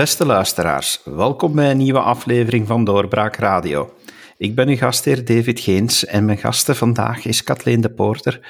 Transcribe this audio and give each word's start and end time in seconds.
Beste 0.00 0.26
luisteraars, 0.26 1.00
welkom 1.04 1.54
bij 1.54 1.70
een 1.70 1.76
nieuwe 1.76 2.00
aflevering 2.00 2.66
van 2.66 2.84
Doorbraak 2.84 3.36
Radio. 3.36 3.94
Ik 4.36 4.54
ben 4.54 4.68
uw 4.68 4.76
gastheer 4.76 5.24
David 5.24 5.60
Geens 5.60 6.04
en 6.04 6.24
mijn 6.24 6.38
gasten 6.38 6.76
vandaag 6.76 7.24
is 7.24 7.42
Kathleen 7.42 7.80
de 7.80 7.90
Poorter, 7.90 8.40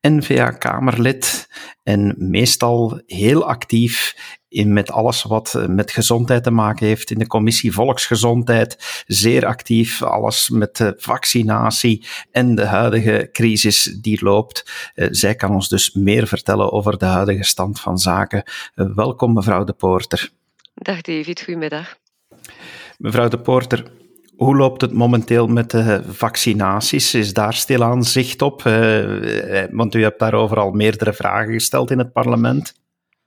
N-VA-Kamerlid 0.00 1.48
en 1.82 2.14
meestal 2.18 3.00
heel 3.06 3.46
actief 3.46 4.16
in 4.48 4.72
met 4.72 4.90
alles 4.90 5.22
wat 5.22 5.64
met 5.68 5.90
gezondheid 5.90 6.42
te 6.42 6.50
maken 6.50 6.86
heeft 6.86 7.10
in 7.10 7.18
de 7.18 7.26
commissie 7.26 7.72
Volksgezondheid. 7.72 9.04
Zeer 9.06 9.46
actief, 9.46 10.02
alles 10.02 10.48
met 10.50 10.76
de 10.76 10.94
vaccinatie 10.96 12.06
en 12.30 12.54
de 12.54 12.64
huidige 12.64 13.28
crisis 13.32 13.84
die 14.00 14.24
loopt. 14.24 14.90
Eh, 14.94 15.08
zij 15.10 15.34
kan 15.34 15.50
ons 15.50 15.68
dus 15.68 15.92
meer 15.92 16.26
vertellen 16.26 16.72
over 16.72 16.98
de 16.98 17.04
huidige 17.04 17.44
stand 17.44 17.80
van 17.80 17.98
zaken. 17.98 18.42
Eh, 18.74 18.86
welkom 18.94 19.32
mevrouw 19.32 19.64
de 19.64 19.72
Poorter. 19.72 20.32
Dag 20.74 21.00
David, 21.00 21.42
goedemiddag. 21.42 21.96
Mevrouw 22.98 23.28
de 23.28 23.38
Poorter, 23.38 23.92
hoe 24.36 24.56
loopt 24.56 24.80
het 24.80 24.92
momenteel 24.92 25.46
met 25.46 25.70
de 25.70 26.02
vaccinaties? 26.06 27.14
Is 27.14 27.32
daar 27.32 27.54
stilaan 27.54 28.04
zicht 28.04 28.42
op? 28.42 28.62
Uh, 28.64 29.64
want 29.70 29.94
u 29.94 30.02
hebt 30.02 30.18
daarover 30.18 30.58
al 30.58 30.70
meerdere 30.70 31.12
vragen 31.12 31.52
gesteld 31.52 31.90
in 31.90 31.98
het 31.98 32.12
parlement. 32.12 32.74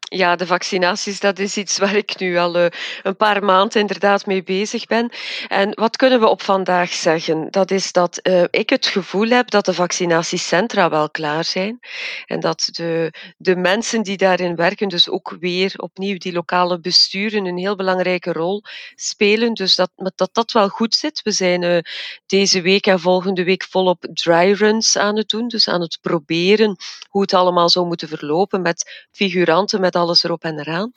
Ja, 0.09 0.35
de 0.35 0.45
vaccinaties, 0.45 1.19
dat 1.19 1.39
is 1.39 1.57
iets 1.57 1.77
waar 1.77 1.95
ik 1.95 2.19
nu 2.19 2.37
al 2.37 2.57
uh, 2.57 2.65
een 3.03 3.15
paar 3.15 3.43
maanden 3.43 3.79
inderdaad 3.79 4.25
mee 4.25 4.43
bezig 4.43 4.85
ben. 4.85 5.11
En 5.47 5.71
wat 5.73 5.95
kunnen 5.97 6.19
we 6.19 6.27
op 6.27 6.41
vandaag 6.41 6.91
zeggen? 6.93 7.47
Dat 7.51 7.71
is 7.71 7.91
dat 7.91 8.19
uh, 8.23 8.43
ik 8.49 8.69
het 8.69 8.85
gevoel 8.85 9.29
heb 9.29 9.49
dat 9.49 9.65
de 9.65 9.73
vaccinatiecentra 9.73 10.89
wel 10.89 11.09
klaar 11.09 11.43
zijn. 11.43 11.79
En 12.25 12.39
dat 12.39 12.69
de, 12.71 13.13
de 13.37 13.55
mensen 13.55 14.03
die 14.03 14.17
daarin 14.17 14.55
werken, 14.55 14.87
dus 14.87 15.09
ook 15.09 15.35
weer 15.39 15.73
opnieuw 15.77 16.17
die 16.17 16.33
lokale 16.33 16.79
besturen, 16.79 17.45
een 17.45 17.57
heel 17.57 17.75
belangrijke 17.75 18.31
rol 18.31 18.63
spelen. 18.95 19.53
Dus 19.53 19.75
dat 19.75 19.91
dat, 19.95 20.29
dat 20.31 20.51
wel 20.51 20.69
goed 20.69 20.95
zit. 20.95 21.21
We 21.23 21.31
zijn 21.31 21.61
uh, 21.61 21.77
deze 22.25 22.61
week 22.61 22.85
en 22.85 22.99
volgende 22.99 23.43
week 23.43 23.63
volop 23.69 24.07
dry 24.13 24.51
runs 24.51 24.97
aan 24.97 25.17
het 25.17 25.29
doen. 25.29 25.47
Dus 25.47 25.67
aan 25.67 25.81
het 25.81 25.97
proberen 26.01 26.75
hoe 27.09 27.21
het 27.21 27.33
allemaal 27.33 27.69
zou 27.69 27.85
moeten 27.85 28.07
verlopen 28.07 28.61
met 28.61 29.07
figuranten, 29.11 29.81
met 29.81 29.95
alles 29.97 30.23
erop 30.23 30.43
en 30.43 30.59
eraan. 30.59 30.93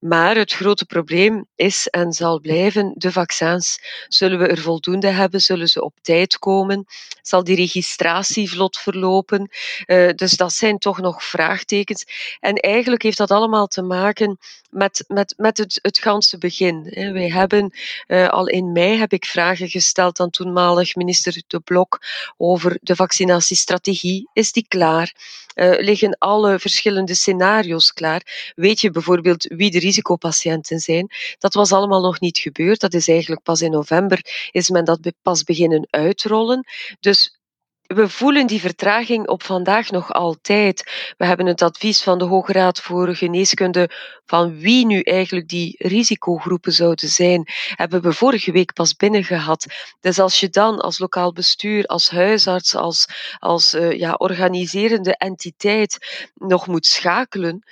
Maar 0.00 0.36
het 0.36 0.52
grote 0.52 0.84
probleem 0.84 1.46
is 1.56 1.88
en 1.88 2.12
zal 2.12 2.40
blijven 2.40 2.92
de 2.96 3.12
vaccins. 3.12 3.78
Zullen 4.08 4.38
we 4.38 4.46
er 4.46 4.58
voldoende 4.58 5.08
hebben? 5.08 5.40
Zullen 5.40 5.68
ze 5.68 5.84
op 5.84 5.94
tijd 6.02 6.38
komen? 6.38 6.86
Zal 7.22 7.44
die 7.44 7.56
registratie 7.56 8.50
vlot 8.50 8.78
verlopen? 8.78 9.50
Uh, 9.86 10.10
dus 10.10 10.32
dat 10.32 10.52
zijn 10.52 10.78
toch 10.78 11.00
nog 11.00 11.24
vraagtekens. 11.24 12.04
En 12.40 12.54
eigenlijk 12.54 13.02
heeft 13.02 13.18
dat 13.18 13.30
allemaal 13.30 13.66
te 13.66 13.82
maken 13.82 14.38
met, 14.70 15.04
met, 15.08 15.34
met 15.36 15.58
het, 15.58 15.78
het 15.82 15.98
ganse 15.98 16.38
begin. 16.38 16.82
Wij 17.12 17.30
hebben 17.30 17.72
uh, 18.06 18.28
al 18.28 18.46
in 18.46 18.72
mei 18.72 18.98
heb 18.98 19.12
ik 19.12 19.24
vragen 19.24 19.68
gesteld 19.68 20.20
aan 20.20 20.30
toenmalig 20.30 20.94
minister 20.94 21.42
De 21.46 21.60
Blok 21.60 21.98
over 22.36 22.78
de 22.80 22.96
vaccinatiestrategie. 22.96 24.28
Is 24.32 24.52
die 24.52 24.66
klaar? 24.68 25.14
Uh, 25.54 25.74
liggen 25.78 26.16
alle 26.18 26.58
verschillende 26.58 27.14
scenario's 27.14 27.92
klaar? 27.92 28.43
Weet 28.54 28.80
je 28.80 28.90
bijvoorbeeld 28.90 29.44
wie 29.44 29.70
de 29.70 29.78
risicopatiënten 29.78 30.78
zijn? 30.78 31.10
Dat 31.38 31.54
was 31.54 31.72
allemaal 31.72 32.00
nog 32.00 32.20
niet 32.20 32.38
gebeurd. 32.38 32.80
Dat 32.80 32.94
is 32.94 33.08
eigenlijk 33.08 33.42
pas 33.42 33.60
in 33.60 33.70
november 33.70 34.48
is 34.50 34.70
men 34.70 34.84
dat 34.84 35.12
pas 35.22 35.42
beginnen 35.42 35.86
uitrollen. 35.90 36.66
Dus 37.00 37.38
we 37.86 38.08
voelen 38.08 38.46
die 38.46 38.60
vertraging 38.60 39.28
op 39.28 39.42
vandaag 39.42 39.90
nog 39.90 40.12
altijd. 40.12 41.12
We 41.16 41.24
hebben 41.24 41.46
het 41.46 41.62
advies 41.62 42.02
van 42.02 42.18
de 42.18 42.24
Hoge 42.24 42.52
Raad 42.52 42.80
voor 42.80 43.14
Geneeskunde 43.14 43.90
van 44.26 44.58
wie 44.58 44.86
nu 44.86 45.00
eigenlijk 45.00 45.48
die 45.48 45.74
risicogroepen 45.78 46.72
zouden 46.72 47.08
zijn, 47.08 47.48
hebben 47.74 48.02
we 48.02 48.12
vorige 48.12 48.52
week 48.52 48.72
pas 48.72 48.94
binnengehad. 48.94 49.66
Dus 50.00 50.18
als 50.18 50.40
je 50.40 50.48
dan 50.48 50.80
als 50.80 50.98
lokaal 50.98 51.32
bestuur, 51.32 51.84
als 51.84 52.10
huisarts, 52.10 52.74
als, 52.74 53.06
als 53.38 53.74
uh, 53.74 53.92
ja, 53.92 54.12
organiserende 54.12 55.16
entiteit 55.16 56.30
nog 56.34 56.66
moet 56.66 56.86
schakelen, 56.86 57.62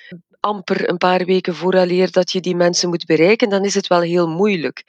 amper 0.42 0.88
een 0.88 0.98
paar 0.98 1.24
weken 1.24 1.54
vooraleer 1.54 2.10
dat 2.10 2.32
je 2.32 2.40
die 2.40 2.56
mensen 2.56 2.88
moet 2.88 3.04
bereiken, 3.04 3.48
dan 3.48 3.64
is 3.64 3.74
het 3.74 3.86
wel 3.86 4.00
heel 4.00 4.28
moeilijk. 4.28 4.84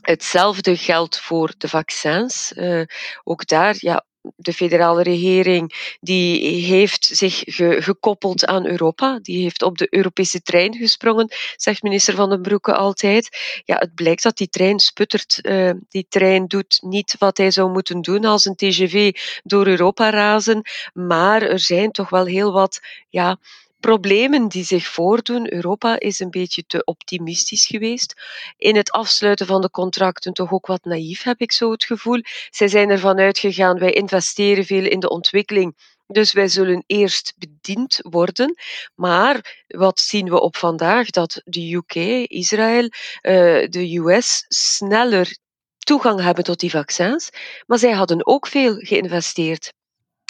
Hetzelfde 0.00 0.76
geldt 0.76 1.20
voor 1.20 1.54
de 1.58 1.68
vaccins. 1.68 2.52
Uh, 2.56 2.82
ook 3.24 3.46
daar, 3.46 3.76
ja, 3.78 4.04
de 4.36 4.52
federale 4.52 5.02
regering 5.02 5.96
die 6.00 6.64
heeft 6.64 7.04
zich 7.04 7.42
ge 7.44 7.76
gekoppeld 7.82 8.46
aan 8.46 8.66
Europa. 8.66 9.18
Die 9.22 9.42
heeft 9.42 9.62
op 9.62 9.78
de 9.78 9.86
Europese 9.90 10.42
trein 10.42 10.74
gesprongen, 10.74 11.32
zegt 11.56 11.82
minister 11.82 12.14
Van 12.14 12.28
den 12.28 12.42
Broeke 12.42 12.74
altijd. 12.74 13.28
Ja, 13.64 13.76
het 13.78 13.94
blijkt 13.94 14.22
dat 14.22 14.36
die 14.36 14.48
trein 14.48 14.78
sputtert. 14.78 15.38
Uh, 15.42 15.70
die 15.88 16.06
trein 16.08 16.46
doet 16.46 16.78
niet 16.80 17.16
wat 17.18 17.36
hij 17.36 17.50
zou 17.50 17.70
moeten 17.70 18.00
doen 18.00 18.24
als 18.24 18.44
een 18.44 18.56
TGV 18.56 19.12
door 19.42 19.66
Europa 19.66 20.10
razen. 20.10 20.62
Maar 20.92 21.42
er 21.42 21.60
zijn 21.60 21.90
toch 21.90 22.10
wel 22.10 22.24
heel 22.24 22.52
wat 22.52 22.80
ja, 23.08 23.38
problemen 23.80 24.48
die 24.48 24.64
zich 24.64 24.86
voordoen. 24.86 25.52
Europa 25.52 25.98
is 25.98 26.18
een 26.18 26.30
beetje 26.30 26.64
te 26.66 26.84
optimistisch 26.84 27.66
geweest. 27.66 28.14
In 28.56 28.76
het 28.76 28.90
afsluiten 28.90 29.46
van 29.46 29.60
de 29.60 29.70
contracten 29.70 30.32
toch 30.32 30.52
ook 30.52 30.66
wat 30.66 30.84
naïef, 30.84 31.22
heb 31.22 31.40
ik 31.40 31.52
zo 31.52 31.70
het 31.70 31.84
gevoel. 31.84 32.20
Zij 32.50 32.68
zijn 32.68 32.90
ervan 32.90 33.18
uitgegaan, 33.18 33.78
wij 33.78 33.92
investeren 33.92 34.64
veel 34.64 34.84
in 34.84 35.00
de 35.00 35.08
ontwikkeling. 35.08 35.76
Dus 36.06 36.32
wij 36.32 36.48
zullen 36.48 36.84
eerst 36.86 37.34
bediend 37.38 37.98
worden. 38.02 38.54
Maar 38.94 39.64
wat 39.66 40.00
zien 40.00 40.28
we 40.28 40.40
op 40.40 40.56
vandaag? 40.56 41.10
Dat 41.10 41.40
de 41.44 41.72
UK, 41.72 41.94
Israël, 42.30 42.88
eh, 43.20 43.68
de 43.68 43.96
US 43.98 44.44
sneller 44.48 45.36
toegang 45.78 46.20
hebben 46.20 46.44
tot 46.44 46.60
die 46.60 46.70
vaccins. 46.70 47.30
Maar 47.66 47.78
zij 47.78 47.92
hadden 47.92 48.26
ook 48.26 48.46
veel 48.46 48.74
geïnvesteerd. 48.74 49.72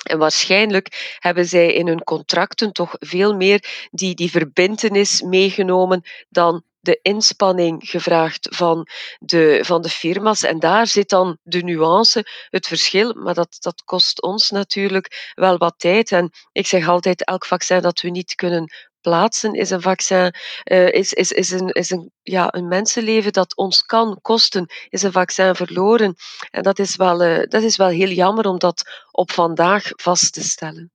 En 0.09 0.19
waarschijnlijk 0.19 1.17
hebben 1.19 1.47
zij 1.47 1.73
in 1.73 1.87
hun 1.87 2.05
contracten 2.05 2.73
toch 2.73 2.95
veel 2.99 3.35
meer 3.35 3.89
die, 3.91 4.15
die 4.15 4.31
verbintenis 4.31 5.23
meegenomen 5.23 6.03
dan 6.29 6.63
de 6.81 6.99
inspanning 7.03 7.91
gevraagd 7.91 8.49
van 8.51 8.87
de, 9.19 9.59
van 9.63 9.83
de 9.83 9.89
firma's. 9.89 10.43
En 10.43 10.59
daar 10.59 10.87
zit 10.87 11.09
dan 11.09 11.39
de 11.43 11.63
nuance, 11.63 12.27
het 12.51 12.67
verschil. 12.67 13.15
Maar 13.15 13.35
dat, 13.35 13.57
dat 13.61 13.83
kost 13.85 14.23
ons 14.23 14.51
natuurlijk 14.51 15.33
wel 15.35 15.59
wat 15.59 15.75
tijd. 15.77 16.13
En 16.13 16.31
ik 16.53 16.67
zeg 16.67 16.89
altijd, 16.89 17.25
elk 17.25 17.45
vaccin 17.47 17.81
dat 17.81 18.01
we 18.01 18.09
niet 18.09 18.35
kunnen 18.35 18.73
plaatsen 19.01 19.53
is 19.53 19.71
een 19.71 19.83
vaccin, 19.83 20.35
uh, 20.65 20.93
is, 20.93 21.13
is, 21.13 21.33
is, 21.33 21.51
een, 21.51 21.69
is 21.69 21.91
een, 21.91 22.11
ja, 22.23 22.55
een 22.55 22.69
mensenleven 22.69 23.33
dat 23.33 23.57
ons 23.57 23.83
kan 23.83 24.19
kosten, 24.23 24.67
is 24.89 25.03
een 25.03 25.13
vaccin 25.13 25.55
verloren. 25.55 26.15
En 26.51 26.63
dat 26.63 26.79
is 26.79 26.97
wel, 26.97 27.25
uh, 27.25 27.43
dat 27.49 27.63
is 27.63 27.77
wel 27.77 27.89
heel 27.89 28.11
jammer 28.11 28.47
om 28.47 28.59
dat 28.59 29.07
op 29.11 29.31
vandaag 29.31 29.91
vast 29.97 30.33
te 30.33 30.43
stellen. 30.43 30.93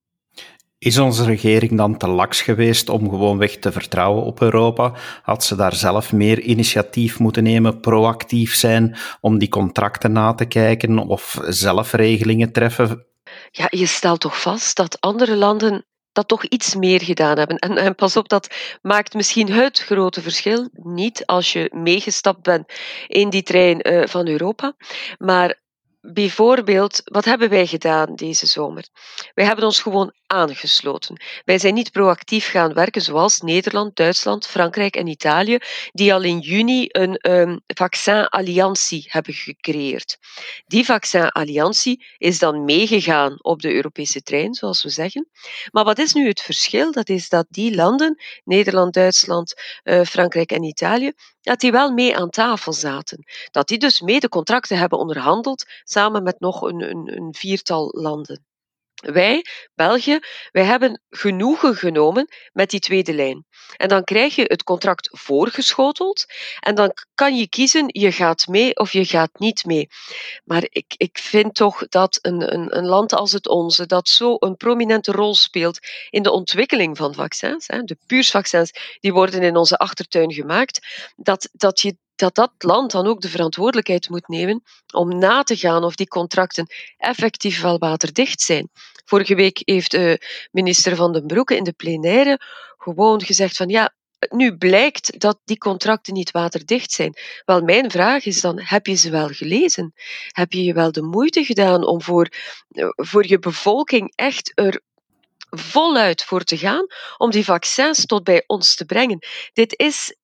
Is 0.83 0.97
onze 0.97 1.23
regering 1.23 1.77
dan 1.77 1.97
te 1.97 2.07
laks 2.07 2.41
geweest 2.41 2.89
om 2.89 3.09
gewoonweg 3.09 3.57
te 3.57 3.71
vertrouwen 3.71 4.23
op 4.23 4.41
Europa? 4.41 4.93
Had 5.21 5.43
ze 5.43 5.55
daar 5.55 5.75
zelf 5.75 6.13
meer 6.13 6.39
initiatief 6.39 7.19
moeten 7.19 7.43
nemen, 7.43 7.79
proactief 7.79 8.55
zijn 8.55 8.97
om 9.21 9.37
die 9.37 9.49
contracten 9.49 10.11
na 10.11 10.33
te 10.33 10.45
kijken 10.45 10.97
of 10.97 11.37
zelf 11.47 11.91
regelingen 11.91 12.51
treffen? 12.51 13.05
Ja, 13.51 13.67
je 13.69 13.85
stelt 13.85 14.19
toch 14.19 14.41
vast 14.41 14.75
dat 14.75 14.97
andere 15.01 15.35
landen 15.35 15.85
dat 16.13 16.28
toch 16.28 16.44
iets 16.46 16.75
meer 16.75 17.01
gedaan 17.01 17.38
hebben. 17.38 17.57
En, 17.57 17.78
en, 17.78 17.96
pas 17.96 18.18
op, 18.18 18.29
dat 18.29 18.56
maakt 18.81 19.13
misschien 19.13 19.51
het 19.51 19.79
grote 19.79 20.22
verschil 20.22 20.69
niet 20.74 21.25
als 21.25 21.53
je 21.53 21.69
meegestapt 21.74 22.42
bent 22.42 22.74
in 23.07 23.30
die 23.30 23.44
trein 23.44 23.94
uh, 23.94 24.06
van 24.06 24.27
Europa. 24.27 24.74
Maar 25.18 25.62
bijvoorbeeld, 26.05 27.01
wat 27.03 27.25
hebben 27.25 27.50
wij 27.50 27.67
gedaan 27.67 28.15
deze 28.15 28.45
zomer? 28.45 28.88
Wij 29.33 29.45
hebben 29.45 29.65
ons 29.65 29.81
gewoon 29.81 30.13
aangesloten. 30.27 31.21
Wij 31.45 31.59
zijn 31.59 31.73
niet 31.73 31.91
proactief 31.91 32.50
gaan 32.50 32.73
werken 32.73 33.01
zoals 33.01 33.39
Nederland, 33.39 33.95
Duitsland, 33.95 34.47
Frankrijk 34.47 34.95
en 34.95 35.07
Italië, 35.07 35.57
die 35.91 36.13
al 36.13 36.21
in 36.21 36.39
juni 36.39 36.85
een 36.88 37.31
um, 37.31 37.61
vaccinalliantie 37.67 39.05
hebben 39.07 39.33
gecreëerd. 39.33 40.17
Die 40.65 40.85
vaccinalliantie 40.85 42.06
is 42.17 42.39
dan 42.39 42.65
meegegaan 42.65 43.44
op 43.44 43.61
de 43.61 43.73
Europese 43.73 44.21
trein, 44.21 44.53
zoals 44.53 44.83
we 44.83 44.89
zeggen. 44.89 45.29
Maar 45.71 45.83
wat 45.83 45.99
is 45.99 46.13
nu 46.13 46.27
het 46.27 46.41
verschil? 46.41 46.91
Dat 46.91 47.09
is 47.09 47.29
dat 47.29 47.45
die 47.49 47.75
landen, 47.75 48.21
Nederland, 48.44 48.94
Duitsland, 48.94 49.53
uh, 49.83 50.01
Frankrijk 50.01 50.51
en 50.51 50.63
Italië, 50.63 51.11
dat 51.41 51.59
die 51.59 51.71
wel 51.71 51.91
mee 51.91 52.17
aan 52.17 52.29
tafel 52.29 52.73
zaten. 52.73 53.23
Dat 53.51 53.67
die 53.67 53.77
dus 53.77 54.01
mee 54.01 54.19
de 54.19 54.29
contracten 54.29 54.77
hebben 54.77 54.99
onderhandeld, 54.99 55.65
samen 55.94 56.24
met 56.24 56.40
nog 56.40 56.62
een, 56.62 56.81
een, 56.81 57.18
een 57.18 57.34
viertal 57.34 57.90
landen. 57.95 58.45
Wij, 59.12 59.45
België, 59.75 60.19
wij 60.51 60.63
hebben 60.63 61.01
genoegen 61.10 61.75
genomen 61.75 62.28
met 62.54 62.69
die 62.69 62.80
tweede 62.80 63.13
lijn. 63.13 63.45
En 63.78 63.88
dan 63.88 64.04
krijg 64.04 64.36
je 64.36 64.44
het 64.44 64.63
contract 64.63 65.10
voorgeschoteld 65.12 66.25
en 66.60 66.75
dan 66.75 66.94
kan 67.16 67.38
je 67.38 67.50
kiezen, 67.50 67.86
je 67.88 68.12
gaat 68.12 68.48
mee 68.48 68.75
of 68.75 68.92
je 68.92 69.06
gaat 69.06 69.40
niet 69.40 69.66
mee. 69.66 69.88
Maar 70.44 70.66
ik, 70.69 70.94
ik 70.98 71.18
vind 71.18 71.56
toch 71.56 71.88
dat 71.88 72.19
een, 72.22 72.54
een, 72.54 72.78
een 72.78 72.86
land 72.86 73.13
als 73.13 73.31
het 73.31 73.48
onze, 73.48 73.86
dat 73.86 74.10
zo 74.10 74.36
een 74.40 74.56
prominente 74.56 75.12
rol 75.12 75.36
speelt 75.36 75.80
in 76.10 76.24
de 76.24 76.31
ontwikkeling 76.31 76.98
van 76.98 77.13
vaccins, 77.13 77.68
hè, 77.68 77.81
de 77.84 77.98
puursvaccins, 78.06 78.98
die 79.00 79.13
worden 79.13 79.42
in 79.42 79.56
onze 79.56 79.78
achtertuin 79.78 80.34
gemaakt, 80.34 80.88
dat, 81.16 81.50
dat 81.51 81.80
je 81.80 81.98
dat 82.23 82.35
dat 82.35 82.51
land 82.57 82.91
dan 82.91 83.07
ook 83.07 83.21
de 83.21 83.29
verantwoordelijkheid 83.29 84.09
moet 84.09 84.27
nemen 84.27 84.63
om 84.93 85.17
na 85.17 85.43
te 85.43 85.55
gaan 85.55 85.83
of 85.83 85.95
die 85.95 86.07
contracten 86.07 86.67
effectief 86.97 87.61
wel 87.61 87.77
waterdicht 87.77 88.41
zijn. 88.41 88.69
Vorige 89.05 89.35
week 89.35 89.61
heeft 89.63 89.93
uh, 89.93 90.13
minister 90.51 90.95
Van 90.95 91.13
den 91.13 91.25
Broeke 91.25 91.55
in 91.55 91.63
de 91.63 91.73
plenaire 91.73 92.39
gewoon 92.77 93.21
gezegd 93.23 93.55
van 93.55 93.69
ja, 93.69 93.93
nu 94.29 94.57
blijkt 94.57 95.19
dat 95.19 95.39
die 95.43 95.57
contracten 95.57 96.13
niet 96.13 96.31
waterdicht 96.31 96.91
zijn. 96.91 97.13
Wel, 97.45 97.61
mijn 97.61 97.91
vraag 97.91 98.25
is 98.25 98.41
dan, 98.41 98.59
heb 98.59 98.85
je 98.87 98.95
ze 98.95 99.09
wel 99.09 99.27
gelezen? 99.27 99.93
Heb 100.31 100.51
je 100.51 100.63
je 100.63 100.73
wel 100.73 100.91
de 100.91 101.01
moeite 101.01 101.43
gedaan 101.43 101.85
om 101.85 102.01
voor, 102.01 102.29
eh, 102.69 102.87
voor 102.89 103.27
je 103.27 103.39
bevolking 103.39 104.13
echt 104.15 104.51
er 104.55 104.81
voluit 105.49 106.23
voor 106.23 106.43
te 106.43 106.57
gaan 106.57 106.85
om 107.17 107.31
die 107.31 107.45
vaccins 107.45 108.05
tot 108.05 108.23
bij 108.23 108.43
ons 108.47 108.75
te 108.75 108.85
brengen? 108.85 109.19
Dit 109.53 109.79
is 109.79 110.15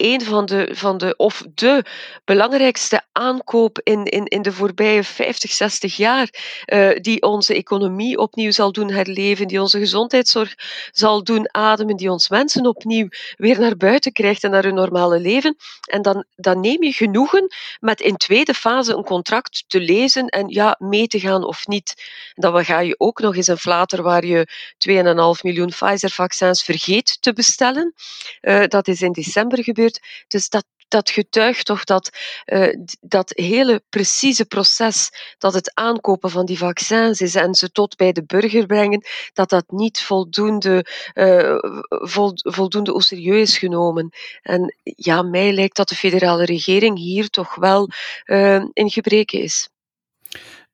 een 0.00 0.22
van 0.24 0.46
de, 0.46 0.68
van 0.72 0.98
de 0.98 1.14
of 1.16 1.42
de 1.54 1.84
belangrijkste 2.24 3.02
aankoop 3.12 3.80
in, 3.82 4.04
in, 4.04 4.24
in 4.24 4.42
de 4.42 4.52
voorbije 4.52 5.04
50, 5.04 5.52
60 5.52 5.96
jaar, 5.96 6.28
uh, 6.66 6.90
die 7.00 7.22
onze 7.22 7.54
economie 7.54 8.18
opnieuw 8.18 8.50
zal 8.50 8.72
doen 8.72 8.90
herleven, 8.90 9.48
die 9.48 9.60
onze 9.60 9.78
gezondheidszorg 9.78 10.54
zal 10.90 11.24
doen 11.24 11.54
ademen, 11.54 11.96
die 11.96 12.10
ons 12.10 12.28
mensen 12.28 12.66
opnieuw 12.66 13.08
weer 13.36 13.60
naar 13.60 13.76
buiten 13.76 14.12
krijgt 14.12 14.44
en 14.44 14.50
naar 14.50 14.64
hun 14.64 14.74
normale 14.74 15.20
leven. 15.20 15.56
En 15.84 16.02
dan, 16.02 16.24
dan 16.36 16.60
neem 16.60 16.82
je 16.82 16.92
genoegen 16.92 17.54
met 17.80 18.00
in 18.00 18.16
tweede 18.16 18.54
fase 18.54 18.94
een 18.94 19.04
contract 19.04 19.64
te 19.66 19.80
lezen 19.80 20.26
en 20.26 20.48
ja, 20.48 20.76
mee 20.78 21.06
te 21.06 21.20
gaan 21.20 21.44
of 21.44 21.66
niet. 21.66 21.94
Dan 22.34 22.64
ga 22.64 22.80
je 22.80 22.94
ook 22.98 23.20
nog 23.20 23.36
eens 23.36 23.46
een 23.46 23.58
flater 23.58 24.02
waar 24.02 24.24
je 24.24 24.48
2,5 24.88 25.42
miljoen 25.42 25.68
Pfizer-vaccins 25.68 26.62
vergeet 26.62 27.16
te 27.20 27.32
bestellen. 27.32 27.94
Uh, 28.40 28.64
dat 28.66 28.88
is 28.88 29.02
in 29.02 29.12
december 29.12 29.64
gebeurd. 29.64 29.89
Dus 30.28 30.48
dat, 30.48 30.64
dat 30.88 31.10
getuigt 31.10 31.66
toch 31.66 31.84
dat 31.84 32.10
uh, 32.46 32.74
dat 33.00 33.32
hele 33.34 33.82
precieze 33.88 34.44
proces 34.44 35.10
dat 35.38 35.54
het 35.54 35.74
aankopen 35.74 36.30
van 36.30 36.46
die 36.46 36.58
vaccins 36.58 37.20
is 37.20 37.34
en 37.34 37.54
ze 37.54 37.70
tot 37.72 37.96
bij 37.96 38.12
de 38.12 38.24
burger 38.24 38.66
brengen, 38.66 39.04
dat 39.32 39.50
dat 39.50 39.64
niet 39.70 40.02
voldoende, 40.02 40.86
uh, 41.14 41.58
vol, 41.88 42.32
voldoende 42.34 43.02
serieus 43.02 43.48
is 43.48 43.58
genomen. 43.58 44.10
En 44.42 44.74
ja, 44.82 45.22
mij 45.22 45.52
lijkt 45.52 45.76
dat 45.76 45.88
de 45.88 45.94
federale 45.94 46.44
regering 46.44 46.98
hier 46.98 47.28
toch 47.28 47.54
wel 47.54 47.88
uh, 48.24 48.64
in 48.72 48.90
gebreken 48.90 49.42
is 49.42 49.68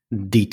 die 0.08 0.48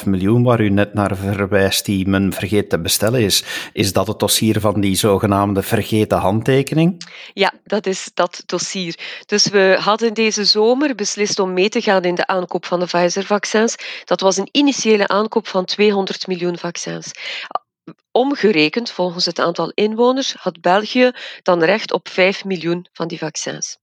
2,5 0.00 0.04
miljoen 0.04 0.42
waar 0.42 0.60
u 0.60 0.68
net 0.68 0.94
naar 0.94 1.16
verwijst, 1.16 1.84
die 1.84 2.08
men 2.08 2.32
vergeet 2.32 2.70
te 2.70 2.80
bestellen, 2.80 3.20
is, 3.20 3.44
is 3.72 3.92
dat 3.92 4.06
het 4.06 4.18
dossier 4.18 4.60
van 4.60 4.80
die 4.80 4.94
zogenaamde 4.94 5.62
vergeten 5.62 6.18
handtekening? 6.18 7.08
Ja, 7.32 7.52
dat 7.64 7.86
is 7.86 8.10
dat 8.14 8.42
dossier. 8.46 8.98
Dus 9.26 9.46
we 9.46 9.76
hadden 9.80 10.14
deze 10.14 10.44
zomer 10.44 10.94
beslist 10.94 11.38
om 11.38 11.52
mee 11.52 11.68
te 11.68 11.80
gaan 11.80 12.02
in 12.02 12.14
de 12.14 12.26
aankoop 12.26 12.64
van 12.66 12.80
de 12.80 12.86
Pfizer-vaccins. 12.86 13.76
Dat 14.04 14.20
was 14.20 14.36
een 14.36 14.48
initiële 14.50 15.08
aankoop 15.08 15.46
van 15.46 15.64
200 15.64 16.26
miljoen 16.26 16.58
vaccins. 16.58 17.10
Omgerekend, 18.10 18.90
volgens 18.90 19.24
het 19.24 19.38
aantal 19.38 19.70
inwoners, 19.74 20.32
had 20.32 20.60
België 20.60 21.10
dan 21.42 21.62
recht 21.62 21.92
op 21.92 22.08
5 22.08 22.44
miljoen 22.44 22.86
van 22.92 23.08
die 23.08 23.18
vaccins. 23.18 23.76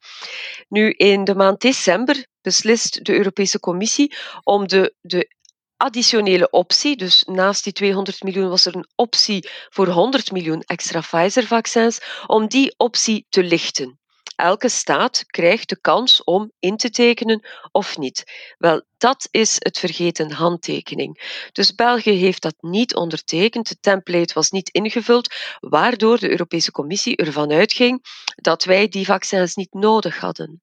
Nu, 0.68 0.92
in 0.92 1.24
de 1.24 1.36
maand 1.36 1.62
december 1.62 2.27
beslist 2.42 3.06
de 3.06 3.13
Europese 3.13 3.59
Commissie 3.59 4.15
om 4.44 4.68
de, 4.68 4.95
de 5.01 5.36
additionele 5.77 6.50
optie, 6.50 6.95
dus 6.95 7.24
naast 7.24 7.63
die 7.63 7.74
200 7.74 8.24
miljoen 8.24 8.50
was 8.50 8.65
er 8.65 8.75
een 8.75 8.89
optie 8.95 9.50
voor 9.69 9.88
100 9.88 10.31
miljoen 10.31 10.62
extra 10.62 11.00
Pfizer-vaccins, 11.00 12.00
om 12.25 12.48
die 12.48 12.74
optie 12.77 13.25
te 13.30 13.44
lichten. 13.44 14.00
Elke 14.37 14.69
staat 14.69 15.23
krijgt 15.25 15.69
de 15.69 15.79
kans 15.81 16.23
om 16.23 16.51
in 16.59 16.77
te 16.77 16.89
tekenen 16.89 17.47
of 17.71 17.97
niet. 17.97 18.23
Wel, 18.57 18.83
dat 18.97 19.27
is 19.31 19.55
het 19.59 19.79
vergeten 19.79 20.31
handtekening. 20.31 21.39
Dus 21.51 21.75
België 21.75 22.11
heeft 22.11 22.41
dat 22.41 22.55
niet 22.59 22.95
ondertekend, 22.95 23.67
de 23.67 23.77
template 23.79 24.33
was 24.33 24.49
niet 24.51 24.69
ingevuld, 24.69 25.33
waardoor 25.59 26.19
de 26.19 26.29
Europese 26.29 26.71
Commissie 26.71 27.15
ervan 27.15 27.51
uitging 27.51 28.05
dat 28.35 28.63
wij 28.63 28.87
die 28.87 29.05
vaccins 29.05 29.55
niet 29.55 29.73
nodig 29.73 30.19
hadden. 30.19 30.61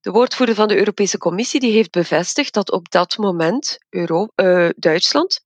De 0.00 0.10
woordvoerder 0.10 0.54
van 0.54 0.68
de 0.68 0.76
Europese 0.76 1.18
Commissie 1.18 1.60
die 1.60 1.72
heeft 1.72 1.90
bevestigd 1.90 2.54
dat 2.54 2.70
op 2.70 2.90
dat 2.90 3.16
moment 3.16 3.78
Euro, 3.88 4.28
uh, 4.36 4.68
Duitsland 4.76 5.43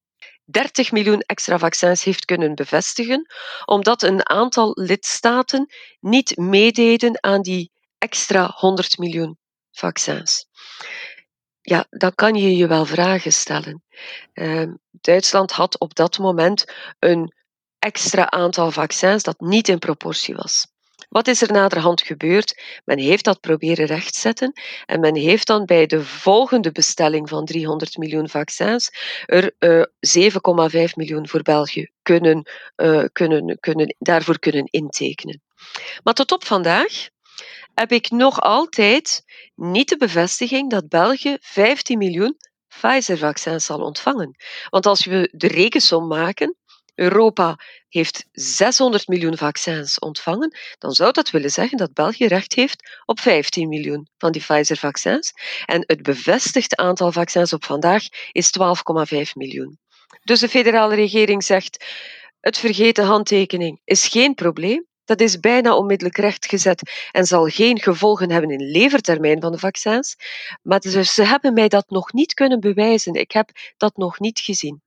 30 0.50 0.92
miljoen 0.92 1.20
extra 1.20 1.58
vaccins 1.58 2.04
heeft 2.04 2.24
kunnen 2.24 2.54
bevestigen, 2.54 3.26
omdat 3.64 4.02
een 4.02 4.28
aantal 4.28 4.70
lidstaten 4.74 5.66
niet 6.00 6.36
meededen 6.36 7.22
aan 7.22 7.42
die 7.42 7.72
extra 7.98 8.52
100 8.54 8.98
miljoen 8.98 9.38
vaccins. 9.70 10.46
Ja, 11.60 11.86
dan 11.88 12.14
kan 12.14 12.34
je 12.34 12.56
je 12.56 12.66
wel 12.66 12.84
vragen 12.84 13.32
stellen. 13.32 13.82
Uh, 14.34 14.72
Duitsland 14.90 15.52
had 15.52 15.78
op 15.78 15.94
dat 15.94 16.18
moment 16.18 16.64
een 16.98 17.34
extra 17.78 18.30
aantal 18.30 18.70
vaccins 18.70 19.22
dat 19.22 19.40
niet 19.40 19.68
in 19.68 19.78
proportie 19.78 20.34
was. 20.34 20.66
Wat 21.08 21.28
is 21.28 21.42
er 21.42 21.52
naderhand 21.52 22.02
gebeurd? 22.02 22.62
Men 22.84 22.98
heeft 22.98 23.24
dat 23.24 23.40
proberen 23.40 23.86
rechtzetten 23.86 24.52
en 24.86 25.00
men 25.00 25.14
heeft 25.14 25.46
dan 25.46 25.64
bij 25.64 25.86
de 25.86 26.04
volgende 26.04 26.72
bestelling 26.72 27.28
van 27.28 27.44
300 27.44 27.96
miljoen 27.96 28.28
vaccins 28.28 28.90
er 29.26 29.54
uh, 29.58 29.80
eh, 29.80 30.88
7,5 30.88 30.94
miljoen 30.94 31.28
voor 31.28 31.42
België 31.42 31.90
kunnen, 32.02 32.50
uh, 32.76 33.04
kunnen, 33.12 33.58
kunnen, 33.60 33.94
daarvoor 33.98 34.38
kunnen 34.38 34.64
intekenen. 34.64 35.42
Maar 36.02 36.14
tot 36.14 36.32
op 36.32 36.44
vandaag 36.44 37.08
heb 37.74 37.92
ik 37.92 38.10
nog 38.10 38.40
altijd 38.40 39.22
niet 39.54 39.88
de 39.88 39.96
bevestiging 39.96 40.70
dat 40.70 40.88
België 40.88 41.36
15 41.40 41.98
miljoen 41.98 42.36
Pfizer-vaccins 42.68 43.64
zal 43.64 43.80
ontvangen. 43.80 44.36
Want 44.70 44.86
als 44.86 45.04
we 45.04 45.28
de 45.32 45.46
rekensom 45.46 46.06
maken, 46.06 46.56
Europa 46.98 47.58
heeft 47.88 48.26
600 48.32 49.08
miljoen 49.08 49.36
vaccins 49.36 49.98
ontvangen, 49.98 50.56
dan 50.78 50.92
zou 50.92 51.12
dat 51.12 51.30
willen 51.30 51.50
zeggen 51.50 51.78
dat 51.78 51.92
België 51.92 52.26
recht 52.26 52.54
heeft 52.54 53.00
op 53.04 53.20
15 53.20 53.68
miljoen 53.68 54.08
van 54.18 54.32
die 54.32 54.42
Pfizer-vaccins. 54.42 55.32
En 55.64 55.84
het 55.86 56.02
bevestigde 56.02 56.76
aantal 56.76 57.12
vaccins 57.12 57.52
op 57.52 57.64
vandaag 57.64 58.02
is 58.32 58.52
12,5 58.58 59.32
miljoen. 59.34 59.78
Dus 60.24 60.40
de 60.40 60.48
federale 60.48 60.94
regering 60.94 61.44
zegt: 61.44 61.84
het 62.40 62.58
vergeten 62.58 63.04
handtekening 63.04 63.80
is 63.84 64.06
geen 64.06 64.34
probleem. 64.34 64.86
Dat 65.04 65.20
is 65.20 65.40
bijna 65.40 65.76
onmiddellijk 65.76 66.18
rechtgezet 66.18 67.08
en 67.10 67.24
zal 67.24 67.44
geen 67.44 67.80
gevolgen 67.80 68.30
hebben 68.30 68.50
in 68.50 68.70
levertermijn 68.70 69.40
van 69.40 69.52
de 69.52 69.58
vaccins. 69.58 70.16
Maar 70.62 70.80
ze 70.82 71.22
hebben 71.22 71.52
mij 71.52 71.68
dat 71.68 71.90
nog 71.90 72.12
niet 72.12 72.34
kunnen 72.34 72.60
bewijzen. 72.60 73.14
Ik 73.14 73.32
heb 73.32 73.50
dat 73.76 73.96
nog 73.96 74.18
niet 74.18 74.40
gezien. 74.40 74.82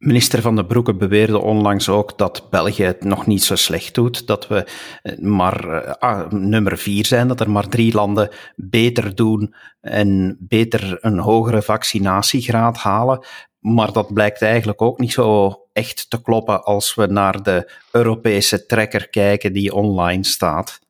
Minister 0.00 0.42
Van 0.42 0.56
den 0.56 0.66
Broeke 0.66 0.94
beweerde 0.94 1.38
onlangs 1.38 1.88
ook 1.88 2.18
dat 2.18 2.50
België 2.50 2.82
het 2.82 3.04
nog 3.04 3.26
niet 3.26 3.42
zo 3.42 3.56
slecht 3.56 3.94
doet, 3.94 4.26
dat 4.26 4.48
we 4.48 4.66
eh, 5.02 5.18
maar 5.18 5.68
eh, 5.68 5.92
ah, 5.92 6.30
nummer 6.30 6.78
vier 6.78 7.06
zijn, 7.06 7.28
dat 7.28 7.40
er 7.40 7.50
maar 7.50 7.68
drie 7.68 7.94
landen 7.94 8.30
beter 8.56 9.14
doen 9.14 9.54
en 9.80 10.36
beter 10.40 10.98
een 11.00 11.18
hogere 11.18 11.62
vaccinatiegraad 11.62 12.76
halen. 12.76 13.26
Maar 13.58 13.92
dat 13.92 14.14
blijkt 14.14 14.42
eigenlijk 14.42 14.82
ook 14.82 14.98
niet 14.98 15.12
zo 15.12 15.54
echt 15.72 16.10
te 16.10 16.22
kloppen 16.22 16.64
als 16.64 16.94
we 16.94 17.06
naar 17.06 17.42
de 17.42 17.72
Europese 17.92 18.66
trekker 18.66 19.08
kijken 19.08 19.52
die 19.52 19.74
online 19.74 20.24
staat. 20.24 20.80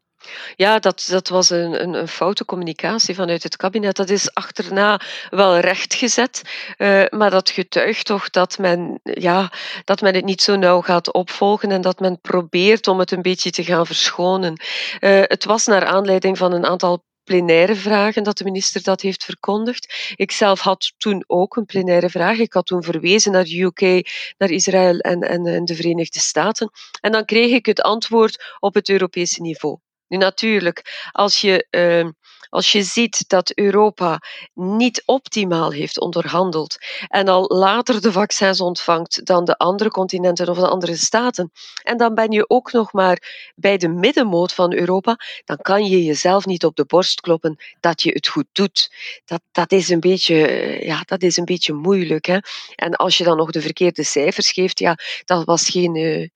Ja, 0.56 0.78
dat, 0.78 1.06
dat 1.10 1.28
was 1.28 1.50
een, 1.50 1.82
een, 1.82 1.94
een, 1.94 2.08
foute 2.08 2.44
communicatie 2.44 3.14
vanuit 3.14 3.42
het 3.42 3.56
kabinet. 3.56 3.96
Dat 3.96 4.10
is 4.10 4.34
achterna 4.34 5.00
wel 5.30 5.58
rechtgezet, 5.58 6.42
uh, 6.78 7.04
maar 7.08 7.30
dat 7.30 7.50
getuigt 7.50 8.06
toch 8.06 8.30
dat 8.30 8.58
men, 8.58 9.00
ja, 9.02 9.52
dat 9.84 10.00
men 10.00 10.14
het 10.14 10.24
niet 10.24 10.42
zo 10.42 10.56
nauw 10.56 10.80
gaat 10.80 11.12
opvolgen 11.12 11.70
en 11.70 11.80
dat 11.80 12.00
men 12.00 12.20
probeert 12.20 12.88
om 12.88 12.98
het 12.98 13.10
een 13.10 13.22
beetje 13.22 13.50
te 13.50 13.64
gaan 13.64 13.86
verschonen. 13.86 14.60
Uh, 15.00 15.22
het 15.22 15.44
was 15.44 15.66
naar 15.66 15.84
aanleiding 15.84 16.38
van 16.38 16.52
een 16.52 16.66
aantal 16.66 17.04
plenaire 17.24 17.74
vragen 17.74 18.22
dat 18.22 18.38
de 18.38 18.44
minister 18.44 18.82
dat 18.82 19.00
heeft 19.00 19.24
verkondigd. 19.24 20.14
Ik 20.16 20.30
zelf 20.30 20.60
had 20.60 20.92
toen 20.96 21.24
ook 21.26 21.56
een 21.56 21.64
plenaire 21.64 22.10
vraag. 22.10 22.38
Ik 22.38 22.52
had 22.52 22.66
toen 22.66 22.82
verwezen 22.82 23.32
naar 23.32 23.44
de 23.44 23.60
UK, 23.60 24.08
naar 24.38 24.50
Israël 24.50 24.98
en, 24.98 25.20
en 25.20 25.64
de 25.64 25.74
Verenigde 25.74 26.20
Staten. 26.20 26.70
En 27.00 27.12
dan 27.12 27.24
kreeg 27.24 27.52
ik 27.52 27.66
het 27.66 27.82
antwoord 27.82 28.56
op 28.58 28.74
het 28.74 28.88
Europese 28.88 29.40
niveau. 29.40 29.78
Nu 30.10 30.16
natuurlijk, 30.16 31.08
als 31.12 31.40
je 31.40 31.66
uh, 31.70 32.08
Als 32.50 32.72
je 32.72 32.82
ziet 32.82 33.28
dat 33.28 33.52
Europa 33.54 34.18
niet 34.54 35.02
optimaal 35.06 35.72
heeft 35.72 36.00
onderhandeld 36.00 36.76
en 37.08 37.28
al 37.28 37.44
later 37.48 38.00
de 38.00 38.12
vaccins 38.12 38.60
ontvangt 38.60 39.24
dan 39.24 39.44
de 39.44 39.56
andere 39.56 39.90
continenten 39.90 40.48
of 40.48 40.58
de 40.58 40.68
andere 40.68 40.96
staten, 40.96 41.52
en 41.82 41.96
dan 41.96 42.14
ben 42.14 42.30
je 42.30 42.48
ook 42.48 42.72
nog 42.72 42.92
maar 42.92 43.52
bij 43.54 43.76
de 43.76 43.88
middenmoot 43.88 44.52
van 44.52 44.72
Europa, 44.74 45.16
dan 45.44 45.56
kan 45.56 45.84
je 45.84 46.04
jezelf 46.04 46.46
niet 46.46 46.64
op 46.64 46.76
de 46.76 46.84
borst 46.84 47.20
kloppen 47.20 47.56
dat 47.80 48.02
je 48.02 48.10
het 48.10 48.28
goed 48.28 48.46
doet. 48.52 48.90
Dat, 49.24 49.42
dat, 49.52 49.72
is, 49.72 49.88
een 49.88 50.00
beetje, 50.00 50.36
ja, 50.84 51.02
dat 51.04 51.22
is 51.22 51.36
een 51.36 51.44
beetje 51.44 51.72
moeilijk. 51.72 52.26
Hè? 52.26 52.38
En 52.74 52.94
als 52.96 53.18
je 53.18 53.24
dan 53.24 53.36
nog 53.36 53.50
de 53.50 53.60
verkeerde 53.60 54.04
cijfers 54.04 54.52
geeft, 54.52 54.78
ja, 54.78 54.98
dat 55.24 55.44
was 55.44 55.68
geen, 55.68 55.94
uh, 55.96 56.28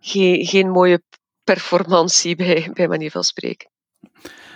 geen, 0.00 0.46
geen 0.46 0.70
mooie 0.70 1.02
performantie 1.54 2.36
bij, 2.36 2.70
bij 2.74 2.88
manier 2.88 3.10
van 3.10 3.24
spreken. 3.24 3.70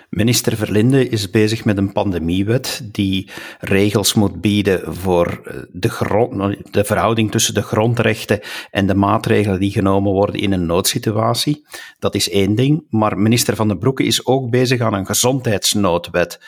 Minister 0.08 0.56
Verlinde 0.56 1.08
is 1.08 1.30
bezig 1.30 1.64
met 1.64 1.76
een 1.76 1.92
pandemiewet 1.92 2.80
die 2.92 3.30
regels 3.58 4.14
moet 4.14 4.40
bieden 4.40 4.94
voor 4.94 5.40
eh, 5.44 5.56
de, 5.70 5.88
grond, 5.88 6.56
de 6.72 6.84
verhouding 6.84 7.30
tussen 7.30 7.54
de 7.54 7.62
grondrechten 7.62 8.40
en 8.70 8.86
de 8.86 8.94
maatregelen 8.94 9.60
die 9.60 9.70
genomen 9.70 10.12
worden 10.12 10.40
in 10.40 10.52
een 10.52 10.66
noodsituatie. 10.66 11.66
Dat 11.98 12.14
is 12.14 12.30
één 12.30 12.54
ding. 12.54 12.86
Maar 12.90 13.18
minister 13.18 13.56
Van 13.56 13.68
den 13.68 13.78
Broeke 13.78 14.04
is 14.04 14.26
ook 14.26 14.50
bezig 14.50 14.80
aan 14.80 14.94
een 14.94 15.06
gezondheidsnoodwet. 15.06 16.40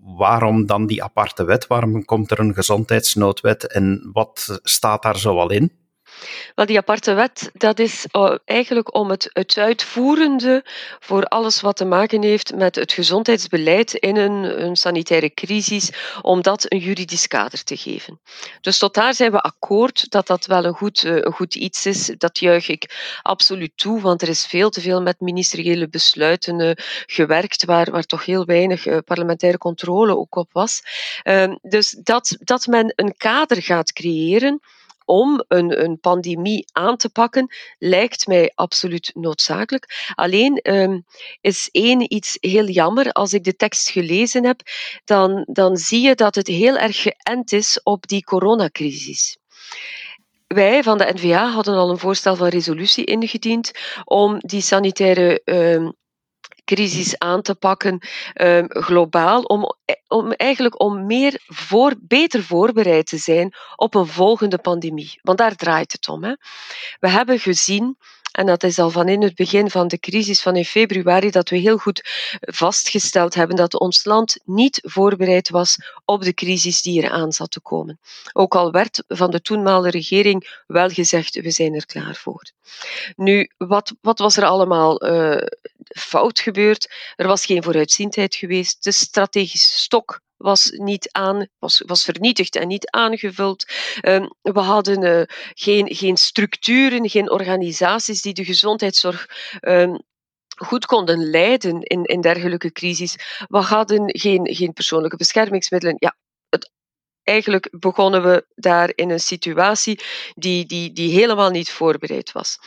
Waarom 0.00 0.66
dan 0.66 0.86
die 0.86 1.02
aparte 1.02 1.44
wet? 1.44 1.66
Waarom 1.66 2.04
komt 2.04 2.30
er 2.30 2.38
een 2.38 2.54
gezondheidsnoodwet 2.54 3.72
en 3.72 4.10
wat 4.12 4.60
staat 4.62 5.02
daar 5.02 5.18
zoal 5.18 5.50
in? 5.50 5.87
Wel, 6.54 6.66
die 6.66 6.78
aparte 6.78 7.12
wet, 7.12 7.50
dat 7.52 7.78
is 7.78 8.06
uh, 8.12 8.34
eigenlijk 8.44 8.94
om 8.94 9.10
het, 9.10 9.56
uitvoerende 9.58 10.64
voor 11.00 11.24
alles 11.24 11.60
wat 11.60 11.76
te 11.76 11.84
maken 11.84 12.22
heeft 12.22 12.54
met 12.54 12.74
het 12.74 12.92
gezondheidsbeleid 12.92 13.94
in 13.94 14.16
een, 14.16 14.64
een 14.64 14.76
sanitaire 14.76 15.34
crisis, 15.34 15.92
om 16.22 16.42
dat 16.42 16.72
een 16.72 16.78
juridisch 16.78 17.26
kader 17.26 17.64
te 17.64 17.76
geven. 17.76 18.20
Dus 18.60 18.78
tot 18.78 18.94
daar 18.94 19.14
zijn 19.14 19.30
we 19.30 19.40
akkoord 19.40 20.10
dat 20.10 20.26
dat 20.26 20.46
wel 20.46 20.64
een 20.64 20.74
goed, 20.74 21.02
een 21.02 21.32
goed 21.32 21.54
iets 21.54 21.86
is. 21.86 22.14
Dat 22.18 22.38
juich 22.38 22.68
ik 22.68 23.18
absoluut 23.22 23.72
toe, 23.74 24.00
want 24.00 24.22
er 24.22 24.28
is 24.28 24.46
veel 24.46 24.70
te 24.70 24.80
veel 24.80 25.02
met 25.02 25.20
ministeriële 25.20 25.88
besluiten 25.88 26.60
uh, 26.60 26.70
gewerkt, 27.06 27.64
waar, 27.64 27.90
waar 27.90 28.02
toch 28.02 28.24
heel 28.24 28.44
weinig 28.44 28.86
uh, 28.86 28.98
parlementaire 29.04 29.58
controle 29.58 30.16
ook 30.16 30.36
op 30.36 30.52
was. 30.52 30.82
Uh, 31.24 31.54
dus 31.62 31.90
dat, 32.02 32.36
dat 32.40 32.66
men 32.66 32.92
een 32.96 33.14
kader 33.16 33.62
gaat 33.62 33.92
creëren 33.92 34.60
om 35.08 35.44
een, 35.48 35.82
een 35.82 36.00
pandemie 36.00 36.64
aan 36.72 36.96
te 36.96 37.08
pakken, 37.08 37.54
lijkt 37.78 38.26
mij 38.26 38.52
absoluut 38.54 39.10
noodzakelijk. 39.14 40.12
Alleen 40.14 40.60
um, 40.62 41.04
is 41.40 41.68
één 41.72 42.14
iets 42.14 42.36
heel 42.40 42.66
jammer. 42.66 43.12
Als 43.12 43.32
ik 43.32 43.44
de 43.44 43.56
tekst 43.56 43.90
gelezen 43.90 44.44
heb, 44.44 44.60
dan, 45.04 45.46
dan 45.52 45.76
zie 45.76 46.00
je 46.00 46.14
dat 46.14 46.34
het 46.34 46.46
heel 46.46 46.76
erg 46.76 47.02
geënt 47.02 47.52
is 47.52 47.80
op 47.82 48.06
die 48.06 48.24
coronacrisis. 48.24 49.38
Wij 50.46 50.82
van 50.82 50.98
de 50.98 51.12
NVA 51.14 51.50
hadden 51.50 51.74
al 51.74 51.90
een 51.90 51.98
voorstel 51.98 52.36
van 52.36 52.48
resolutie 52.48 53.04
ingediend 53.04 53.70
om 54.04 54.38
die 54.38 54.60
sanitaire 54.60 55.40
um, 55.44 55.92
crisis 56.74 57.18
aan 57.18 57.42
te 57.42 57.54
pakken 57.54 57.98
um, 58.34 58.66
globaal, 58.68 59.42
om, 59.42 59.76
om 60.08 60.32
eigenlijk 60.32 60.80
om 60.80 61.06
meer 61.06 61.42
voor, 61.46 61.94
beter 62.00 62.42
voorbereid 62.42 63.06
te 63.06 63.18
zijn 63.18 63.54
op 63.76 63.94
een 63.94 64.06
volgende 64.06 64.58
pandemie. 64.58 65.18
Want 65.22 65.38
daar 65.38 65.54
draait 65.54 65.92
het 65.92 66.08
om. 66.08 66.24
Hè. 66.24 66.34
We 67.00 67.08
hebben 67.08 67.38
gezien 67.38 67.96
en 68.38 68.46
dat 68.46 68.62
is 68.62 68.78
al 68.78 68.90
van 68.90 69.08
in 69.08 69.22
het 69.22 69.34
begin 69.34 69.70
van 69.70 69.88
de 69.88 69.98
crisis 69.98 70.42
van 70.42 70.56
in 70.56 70.64
februari 70.64 71.30
dat 71.30 71.48
we 71.48 71.56
heel 71.56 71.78
goed 71.78 72.08
vastgesteld 72.40 73.34
hebben 73.34 73.56
dat 73.56 73.78
ons 73.78 74.04
land 74.04 74.38
niet 74.44 74.80
voorbereid 74.82 75.50
was 75.50 75.76
op 76.04 76.22
de 76.22 76.34
crisis 76.34 76.82
die 76.82 77.02
eraan 77.02 77.32
zat 77.32 77.50
te 77.50 77.60
komen. 77.60 78.00
Ook 78.32 78.54
al 78.54 78.70
werd 78.70 79.02
van 79.08 79.30
de 79.30 79.40
toenmalige 79.40 79.90
regering 79.90 80.62
wel 80.66 80.88
gezegd, 80.88 81.34
we 81.34 81.50
zijn 81.50 81.74
er 81.74 81.86
klaar 81.86 82.14
voor. 82.14 82.42
Nu, 83.16 83.50
wat, 83.56 83.94
wat 84.00 84.18
was 84.18 84.36
er 84.36 84.44
allemaal 84.44 85.06
uh, 85.06 85.46
fout 85.98 86.40
gebeurd? 86.40 86.88
Er 87.16 87.26
was 87.26 87.46
geen 87.46 87.62
vooruitziendheid 87.62 88.34
geweest. 88.34 88.84
De 88.84 88.92
strategische 88.92 89.78
stok 89.78 90.20
was, 90.36 90.70
niet 90.70 91.08
aan, 91.12 91.48
was, 91.58 91.82
was 91.86 92.04
vernietigd 92.04 92.56
en 92.56 92.68
niet 92.68 92.90
aangevuld. 92.90 93.66
Um, 94.02 94.32
we 94.42 94.60
hadden 94.60 95.02
uh, 95.02 95.22
geen, 95.54 95.94
geen 95.94 96.16
structuren, 96.16 97.08
geen 97.08 97.30
organisaties 97.30 98.22
die 98.22 98.34
de 98.34 98.44
gezondheidszorg 98.44 99.26
um, 99.60 99.98
goed 100.56 100.86
konden 100.86 101.30
leiden 101.30 101.82
in, 101.82 102.04
in 102.04 102.20
dergelijke 102.20 102.72
crisis. 102.72 103.16
We 103.48 103.58
hadden 103.58 104.18
geen, 104.18 104.54
geen 104.54 104.72
persoonlijke 104.72 105.16
beschermingsmiddelen. 105.16 105.96
Ja, 105.98 106.16
het, 106.48 106.70
eigenlijk 107.22 107.68
begonnen 107.70 108.22
we 108.22 108.46
daar 108.54 108.92
in 108.94 109.10
een 109.10 109.20
situatie 109.20 110.00
die, 110.34 110.66
die, 110.66 110.92
die 110.92 111.12
helemaal 111.12 111.50
niet 111.50 111.70
voorbereid 111.70 112.32
was. 112.32 112.58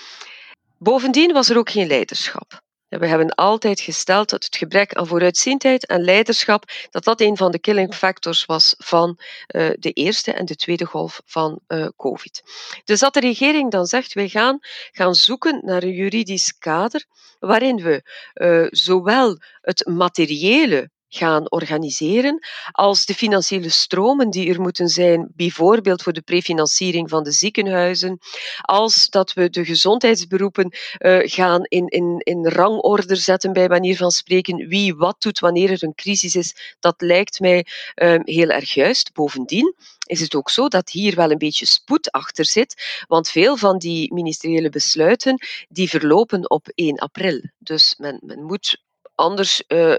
Bovendien 0.77 1.33
was 1.33 1.49
er 1.49 1.57
ook 1.57 1.69
geen 1.69 1.87
leiderschap. 1.87 2.61
We 2.99 3.07
hebben 3.07 3.35
altijd 3.35 3.79
gesteld 3.79 4.29
dat 4.29 4.43
het 4.43 4.55
gebrek 4.55 4.93
aan 4.93 5.07
vooruitziendheid 5.07 5.85
en 5.85 6.03
leiderschap 6.03 6.63
dat 6.89 7.03
dat 7.03 7.21
een 7.21 7.37
van 7.37 7.51
de 7.51 7.59
killing 7.59 7.95
factors 7.95 8.45
was 8.45 8.75
van 8.77 9.19
uh, 9.55 9.69
de 9.79 9.91
eerste 9.91 10.33
en 10.33 10.45
de 10.45 10.55
tweede 10.55 10.85
golf 10.85 11.21
van 11.25 11.59
uh, 11.67 11.87
COVID. 11.97 12.43
Dus 12.83 12.99
dat 12.99 13.13
de 13.13 13.19
regering 13.19 13.71
dan 13.71 13.85
zegt, 13.85 14.13
wij 14.13 14.29
gaan, 14.29 14.59
gaan 14.91 15.15
zoeken 15.15 15.61
naar 15.63 15.83
een 15.83 15.93
juridisch 15.93 16.57
kader 16.57 17.05
waarin 17.39 17.75
we 17.75 18.03
uh, 18.33 18.67
zowel 18.69 19.37
het 19.61 19.85
materiële 19.85 20.89
gaan 21.13 21.51
organiseren, 21.51 22.39
als 22.71 23.05
de 23.05 23.13
financiële 23.13 23.69
stromen 23.69 24.29
die 24.29 24.49
er 24.53 24.61
moeten 24.61 24.87
zijn, 24.87 25.31
bijvoorbeeld 25.35 26.01
voor 26.01 26.13
de 26.13 26.21
prefinanciering 26.21 27.09
van 27.09 27.23
de 27.23 27.31
ziekenhuizen, 27.31 28.19
als 28.61 29.09
dat 29.09 29.33
we 29.33 29.49
de 29.49 29.65
gezondheidsberoepen 29.65 30.73
uh, 30.99 31.19
gaan 31.21 31.63
in, 31.63 31.87
in, 31.87 32.15
in 32.17 32.47
rangorde 32.47 33.15
zetten, 33.15 33.53
bij 33.53 33.67
manier 33.67 33.97
van 33.97 34.11
spreken, 34.11 34.67
wie 34.67 34.95
wat 34.95 35.21
doet 35.21 35.39
wanneer 35.39 35.71
er 35.71 35.83
een 35.83 35.95
crisis 35.95 36.35
is, 36.35 36.75
dat 36.79 37.01
lijkt 37.01 37.39
mij 37.39 37.65
uh, 37.95 38.19
heel 38.23 38.49
erg 38.49 38.73
juist. 38.73 39.13
Bovendien 39.13 39.75
is 40.05 40.19
het 40.19 40.35
ook 40.35 40.49
zo 40.49 40.67
dat 40.67 40.89
hier 40.89 41.15
wel 41.15 41.31
een 41.31 41.37
beetje 41.37 41.65
spoed 41.65 42.11
achter 42.11 42.45
zit, 42.45 43.03
want 43.07 43.29
veel 43.29 43.57
van 43.57 43.77
die 43.77 44.13
ministeriële 44.13 44.69
besluiten 44.69 45.45
die 45.69 45.89
verlopen 45.89 46.49
op 46.49 46.67
1 46.75 46.97
april. 46.99 47.41
Dus 47.57 47.95
men, 47.97 48.19
men 48.23 48.43
moet 48.43 48.81
anders 49.15 49.63
uh, 49.67 49.95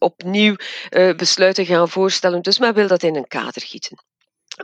opnieuw 0.00 0.56
uh, 0.90 1.14
besluiten 1.14 1.66
gaan 1.66 1.88
voorstellen. 1.88 2.42
Dus 2.42 2.58
men 2.58 2.74
wil 2.74 2.88
dat 2.88 3.02
in 3.02 3.16
een 3.16 3.28
kader 3.28 3.62
gieten. 3.62 3.98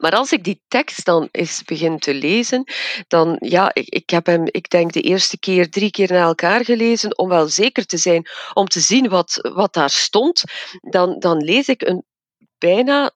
Maar 0.00 0.12
als 0.12 0.33
ik 0.33 0.45
die 0.45 0.62
tekst 0.69 1.05
dan 1.05 1.28
eens 1.31 1.62
begin 1.64 1.99
te 1.99 2.14
lezen, 2.14 2.64
dan 3.09 3.37
ja, 3.40 3.71
ik, 3.73 3.88
ik 3.88 4.11
heb 4.11 4.26
hem, 4.26 4.45
ik 4.47 4.71
denk 4.71 4.93
de 4.93 5.00
eerste 5.00 5.38
keer 5.38 5.71
drie 5.71 5.90
keer 5.90 6.12
na 6.12 6.23
elkaar 6.23 6.64
gelezen 6.64 7.19
om 7.19 7.28
wel 7.28 7.49
zeker 7.49 7.87
te 7.87 7.97
zijn, 7.97 8.28
om 8.52 8.69
te 8.69 8.81
zien 8.81 9.09
wat, 9.09 9.49
wat 9.55 9.73
daar 9.73 9.90
stond. 9.90 10.43
Dan, 10.81 11.19
dan 11.19 11.37
lees 11.37 11.69
ik 11.69 11.83
een 11.83 12.05
bijna 12.59 13.11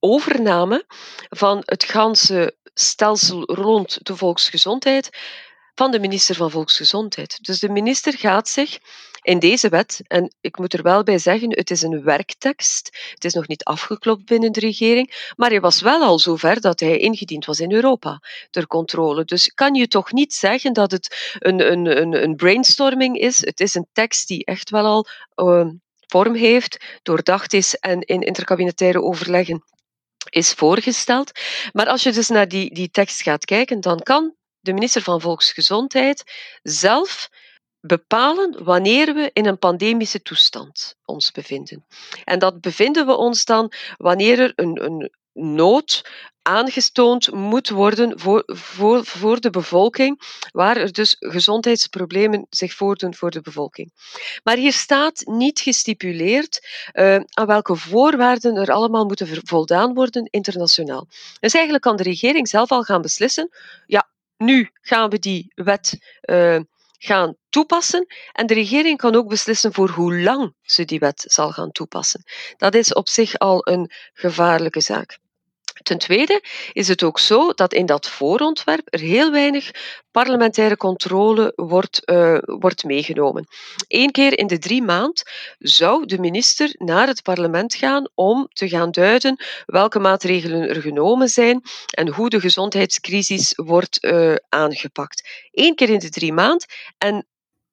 overname 0.00 0.84
van 1.28 1.62
het 1.64 1.84
ganse 1.84 2.56
stelsel 2.74 3.42
rond 3.44 3.98
de 4.06 4.16
volksgezondheid 4.16 5.10
van 5.74 5.90
de 5.90 5.98
minister 5.98 6.34
van 6.34 6.50
Volksgezondheid. 6.50 7.38
Dus 7.40 7.58
de 7.58 7.68
minister 7.68 8.12
gaat 8.18 8.48
zich 8.48 8.78
in 9.26 9.38
deze 9.38 9.68
wet, 9.68 10.00
en 10.06 10.34
ik 10.40 10.58
moet 10.58 10.72
er 10.72 10.82
wel 10.82 11.02
bij 11.02 11.18
zeggen, 11.18 11.50
het 11.50 11.70
is 11.70 11.82
een 11.82 12.02
werktekst, 12.02 13.10
het 13.14 13.24
is 13.24 13.34
nog 13.34 13.48
niet 13.48 13.64
afgeklopt 13.64 14.24
binnen 14.24 14.52
de 14.52 14.60
regering, 14.60 15.32
maar 15.36 15.50
hij 15.50 15.60
was 15.60 15.80
wel 15.80 16.02
al 16.02 16.18
zover 16.18 16.60
dat 16.60 16.80
hij 16.80 16.98
ingediend 16.98 17.44
was 17.44 17.60
in 17.60 17.72
Europa 17.72 18.20
ter 18.50 18.66
controle. 18.66 19.24
Dus 19.24 19.54
kan 19.54 19.74
je 19.74 19.88
toch 19.88 20.12
niet 20.12 20.34
zeggen 20.34 20.72
dat 20.72 20.90
het 20.90 21.36
een, 21.38 21.72
een, 21.72 22.00
een, 22.00 22.22
een 22.22 22.36
brainstorming 22.36 23.18
is. 23.18 23.38
Het 23.38 23.60
is 23.60 23.74
een 23.74 23.88
tekst 23.92 24.28
die 24.28 24.44
echt 24.44 24.70
wel 24.70 24.84
al 24.84 25.06
uh, 25.36 25.70
vorm 26.06 26.34
heeft, 26.34 26.84
doordacht 27.02 27.52
is 27.52 27.74
en 27.74 28.00
in 28.00 28.20
interkabinetaire 28.20 29.02
overleggen 29.02 29.64
is 30.30 30.52
voorgesteld. 30.52 31.30
Maar 31.72 31.86
als 31.86 32.02
je 32.02 32.12
dus 32.12 32.28
naar 32.28 32.48
die, 32.48 32.74
die 32.74 32.90
tekst 32.90 33.22
gaat 33.22 33.44
kijken, 33.44 33.80
dan 33.80 34.00
kan 34.00 34.34
de 34.60 34.72
minister 34.72 35.02
van 35.02 35.20
Volksgezondheid 35.20 36.22
zelf 36.62 37.28
bepalen 37.86 38.64
wanneer 38.64 39.14
we 39.14 39.30
in 39.32 39.46
een 39.46 39.58
pandemische 39.58 40.22
toestand 40.22 40.96
ons 41.04 41.30
bevinden. 41.30 41.86
En 42.24 42.38
dat 42.38 42.60
bevinden 42.60 43.06
we 43.06 43.16
ons 43.16 43.44
dan 43.44 43.72
wanneer 43.96 44.38
er 44.38 44.52
een, 44.54 44.84
een 44.84 45.10
nood 45.32 46.02
aangetoond 46.42 47.32
moet 47.32 47.68
worden 47.68 48.20
voor, 48.20 48.42
voor, 48.46 49.04
voor 49.04 49.40
de 49.40 49.50
bevolking, 49.50 50.20
waar 50.52 50.76
er 50.76 50.92
dus 50.92 51.16
gezondheidsproblemen 51.18 52.46
zich 52.50 52.72
voordoen 52.74 53.14
voor 53.14 53.30
de 53.30 53.40
bevolking. 53.40 53.92
Maar 54.42 54.56
hier 54.56 54.72
staat 54.72 55.22
niet 55.24 55.60
gestipuleerd 55.60 56.66
uh, 56.92 57.14
aan 57.14 57.46
welke 57.46 57.76
voorwaarden 57.76 58.56
er 58.56 58.72
allemaal 58.72 59.04
moeten 59.04 59.46
voldaan 59.46 59.94
worden 59.94 60.24
internationaal. 60.30 61.06
Dus 61.40 61.54
eigenlijk 61.54 61.84
kan 61.84 61.96
de 61.96 62.02
regering 62.02 62.48
zelf 62.48 62.70
al 62.70 62.82
gaan 62.82 63.02
beslissen, 63.02 63.48
ja, 63.86 64.08
nu 64.36 64.70
gaan 64.80 65.10
we 65.10 65.18
die 65.18 65.52
wet 65.54 65.98
uh, 66.22 66.60
gaan 66.98 67.36
toepassen 67.48 68.06
en 68.32 68.46
de 68.46 68.54
regering 68.54 68.98
kan 68.98 69.14
ook 69.14 69.28
beslissen 69.28 69.72
voor 69.72 69.88
hoe 69.88 70.20
lang 70.20 70.54
ze 70.62 70.84
die 70.84 70.98
wet 70.98 71.24
zal 71.26 71.50
gaan 71.50 71.70
toepassen. 71.70 72.22
Dat 72.56 72.74
is 72.74 72.92
op 72.92 73.08
zich 73.08 73.38
al 73.38 73.68
een 73.68 73.90
gevaarlijke 74.12 74.80
zaak. 74.80 75.18
Ten 75.86 75.98
tweede 75.98 76.42
is 76.72 76.88
het 76.88 77.02
ook 77.02 77.18
zo 77.18 77.52
dat 77.52 77.72
in 77.72 77.86
dat 77.86 78.08
voorontwerp 78.08 78.82
er 78.84 79.00
heel 79.00 79.30
weinig 79.30 79.70
parlementaire 80.10 80.76
controle 80.76 81.52
wordt, 81.56 82.02
uh, 82.04 82.38
wordt 82.40 82.84
meegenomen. 82.84 83.46
Eén 83.88 84.10
keer 84.10 84.38
in 84.38 84.46
de 84.46 84.58
drie 84.58 84.82
maand 84.82 85.22
zou 85.58 86.06
de 86.06 86.18
minister 86.18 86.74
naar 86.78 87.06
het 87.06 87.22
parlement 87.22 87.74
gaan 87.74 88.08
om 88.14 88.48
te 88.52 88.68
gaan 88.68 88.90
duiden 88.90 89.44
welke 89.66 89.98
maatregelen 89.98 90.68
er 90.68 90.80
genomen 90.80 91.28
zijn 91.28 91.62
en 91.90 92.08
hoe 92.08 92.28
de 92.28 92.40
gezondheidscrisis 92.40 93.52
wordt 93.54 94.04
uh, 94.04 94.34
aangepakt. 94.48 95.48
Eén 95.52 95.74
keer 95.74 95.90
in 95.90 95.98
de 95.98 96.10
drie 96.10 96.32
maand 96.32 96.66
en 96.98 97.26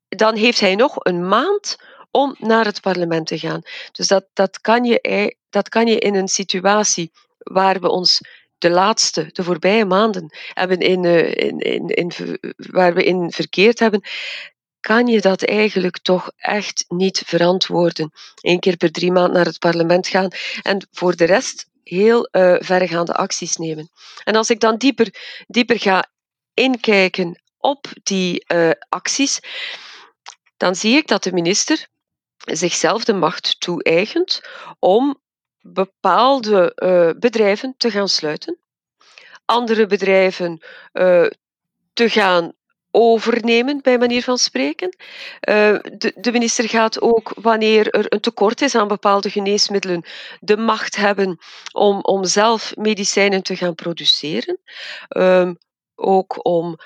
dan 0.08 0.36
heeft 0.36 0.60
hij 0.60 0.76
nog 0.76 0.96
een 0.98 1.28
maand 1.28 1.78
om 2.12 2.36
naar 2.40 2.66
het 2.66 2.82
parlement 2.82 3.28
te 3.28 3.40
gaan. 3.40 3.62
Dus 3.92 4.08
dat, 4.08 4.26
dat, 4.34 4.62
kan, 4.62 4.84
je, 4.84 5.36
dat 5.50 5.70
kan 5.70 5.88
je 5.88 6.00
in 6.00 6.16
een 6.16 6.28
situatie 6.28 7.12
waar 7.44 7.80
we 7.80 7.90
ons 7.90 8.22
de 8.58 8.70
laatste, 8.70 9.30
de 9.32 9.44
voorbije 9.44 9.86
maanden 9.86 10.36
hebben 10.54 10.78
in, 10.78 11.06
eh, 11.06 11.34
in, 11.36 11.60
in, 11.60 11.88
in, 11.88 12.12
waar 12.56 12.94
we 12.94 13.04
in 13.04 13.32
verkeerd 13.32 13.80
hebben, 13.80 14.02
kan 14.80 15.08
je 15.08 15.22
dat 15.22 15.44
eigenlijk 15.44 16.00
toch 16.00 16.32
echt 16.36 16.86
niet 16.88 17.24
verantwoorden. 17.26 18.12
Eén 18.42 18.60
keer 18.60 18.78
per 18.78 18.92
drie 18.92 19.12
maanden 19.12 19.34
naar 19.34 19.46
het 19.46 19.60
parlement 19.60 20.08
gaan 20.08 20.32
en 20.62 20.88
voor 20.92 21.16
de 21.16 21.26
rest 21.26 21.70
heel 21.84 22.30
uh, 22.32 22.56
verregaande 22.60 23.14
acties 23.14 23.56
nemen. 23.56 23.90
En 24.24 24.36
als 24.36 24.50
ik 24.50 24.60
dan 24.60 24.78
dieper, 24.78 25.08
dieper 25.48 25.80
ga 25.80 26.12
inkijken 26.54 27.42
op 27.58 27.86
die 28.04 28.46
uh, 28.54 28.70
acties, 28.90 29.40
dan 30.58 30.76
zie 30.76 30.96
ik 30.96 31.08
dat 31.08 31.24
de 31.24 31.34
minister 31.34 31.88
zichzelf 32.38 33.04
de 33.04 33.14
macht 33.14 33.60
toe-eigent 33.60 34.42
om 34.80 35.22
bepaalde 35.64 36.72
uh, 36.76 37.20
bedrijven 37.20 37.74
te 37.78 37.92
gaan 37.92 38.10
sluiten, 38.10 38.58
andere 39.46 39.86
bedrijven 39.86 40.64
uh, 40.94 41.26
te 41.94 42.10
gaan 42.10 42.54
overnemen, 42.92 43.82
bij 43.82 43.98
manier 43.98 44.24
van 44.24 44.38
spreken. 44.38 44.88
Uh, 45.50 45.80
de, 45.98 46.14
de, 46.16 46.32
minister 46.32 46.70
gaat 46.70 47.02
ook, 47.02 47.34
wanneer 47.42 47.90
er 47.90 48.14
een 48.14 48.20
tekort 48.20 48.62
is 48.62 48.76
aan 48.76 48.88
bepaalde 48.88 49.30
geneesmiddelen, 49.30 50.04
de 50.40 50.58
macht 50.58 50.96
hebben 50.96 51.38
om, 51.72 52.00
om 52.02 52.26
zelf 52.26 52.76
medicijnen 52.76 53.44
te 53.44 53.56
gaan 53.56 53.76
produceren. 53.76 54.60
Um, 55.10 55.58
ook 55.96 56.46
om 56.46 56.78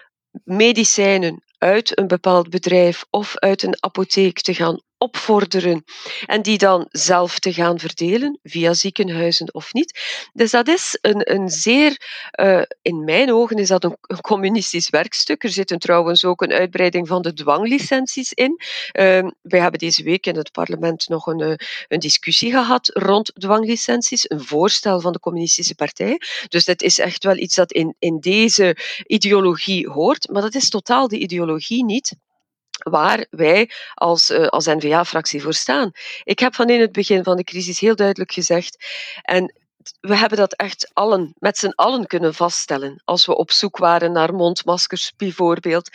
medicijnen 0.44 1.44
uit 1.58 1.98
een 1.98 2.08
bepaald 2.08 2.50
bedrijf 2.50 3.06
of 3.10 3.38
uit 3.38 3.64
een 3.64 3.78
apotheek 3.80 4.42
te 4.42 4.54
gaan 4.54 4.82
opvorderen 4.98 5.84
en 6.26 6.42
die 6.42 6.58
dan 6.58 6.88
zelf 6.90 7.40
te 7.40 7.54
gaan 7.54 7.80
verdelen, 7.80 8.40
via 8.44 8.74
ziekenhuizen 8.74 9.54
of 9.54 9.74
niet. 9.74 10.00
Dus 10.34 10.52
dat 10.52 10.68
is 10.68 10.98
een, 11.02 11.34
een 11.34 11.50
zeer, 11.50 11.98
uh, 12.42 12.62
in 12.82 13.04
mijn 13.04 13.34
ogen 13.34 13.58
is 13.58 13.68
dat 13.68 13.84
een, 13.84 13.98
communistisch 14.22 14.90
werkstuk. 14.90 15.44
Er 15.44 15.50
zit 15.50 15.76
trouwens 15.80 16.26
ook 16.26 16.42
een 16.42 16.52
uitbreiding 16.52 17.08
van 17.08 17.22
de 17.22 17.34
dwanglicenties 17.34 18.34
in. 18.34 18.62
Uh, 18.62 19.28
wij 19.42 19.60
hebben 19.60 19.80
deze 19.80 20.04
week 20.04 20.26
in 20.26 20.36
het 20.36 20.52
parlement 20.52 21.08
nog 21.10 21.28
een, 21.28 21.40
uh, 21.40 21.54
een 21.88 22.00
discussie 22.00 22.52
gehad 22.52 22.90
rond 22.94 23.32
dwanglicenties, 23.36 24.30
een 24.30 24.44
voorstel 24.44 25.02
van 25.02 25.12
de 25.12 25.20
communistische 25.20 25.76
partij. 25.76 26.22
Dus 26.48 26.66
dat 26.66 26.82
is 26.82 27.00
echt 27.00 27.24
wel 27.24 27.38
iets 27.38 27.56
dat 27.56 27.72
in, 27.72 27.96
in 28.00 28.20
deze 28.20 28.78
ideologie 29.06 29.90
hoort, 29.90 30.30
maar 30.32 30.42
dat 30.42 30.56
is 30.56 30.70
totaal 30.70 31.08
de 31.08 31.18
ideologie 31.18 31.86
niet 31.86 32.16
waar 32.90 33.26
wij 33.30 33.72
als, 33.94 34.30
uh, 34.30 34.48
als 34.48 34.66
N-VA-fractie 34.66 35.42
voor 35.42 35.54
staan. 35.54 35.92
Ik 36.24 36.40
heb 36.40 36.56
van 36.56 36.70
in 36.70 36.82
het 36.82 36.92
begin 36.92 37.24
van 37.24 37.38
de 37.38 37.44
crisis 37.44 37.80
heel 37.80 37.96
duidelijk 37.96 38.32
gezegd, 38.32 38.86
en 39.22 39.54
we 40.00 40.16
hebben 40.16 40.38
dat 40.38 40.54
echt 40.54 40.92
allen, 40.94 41.34
met 41.40 41.58
z'n 41.58 41.74
allen 41.76 42.08
kunnen 42.08 42.34
vaststellen, 42.34 43.02
als 43.06 43.26
we 43.26 43.36
op 43.36 43.52
zoek 43.52 43.78
waren 43.78 44.12
naar 44.12 44.34
mondmaskers 44.34 45.14
bijvoorbeeld. 45.18 45.90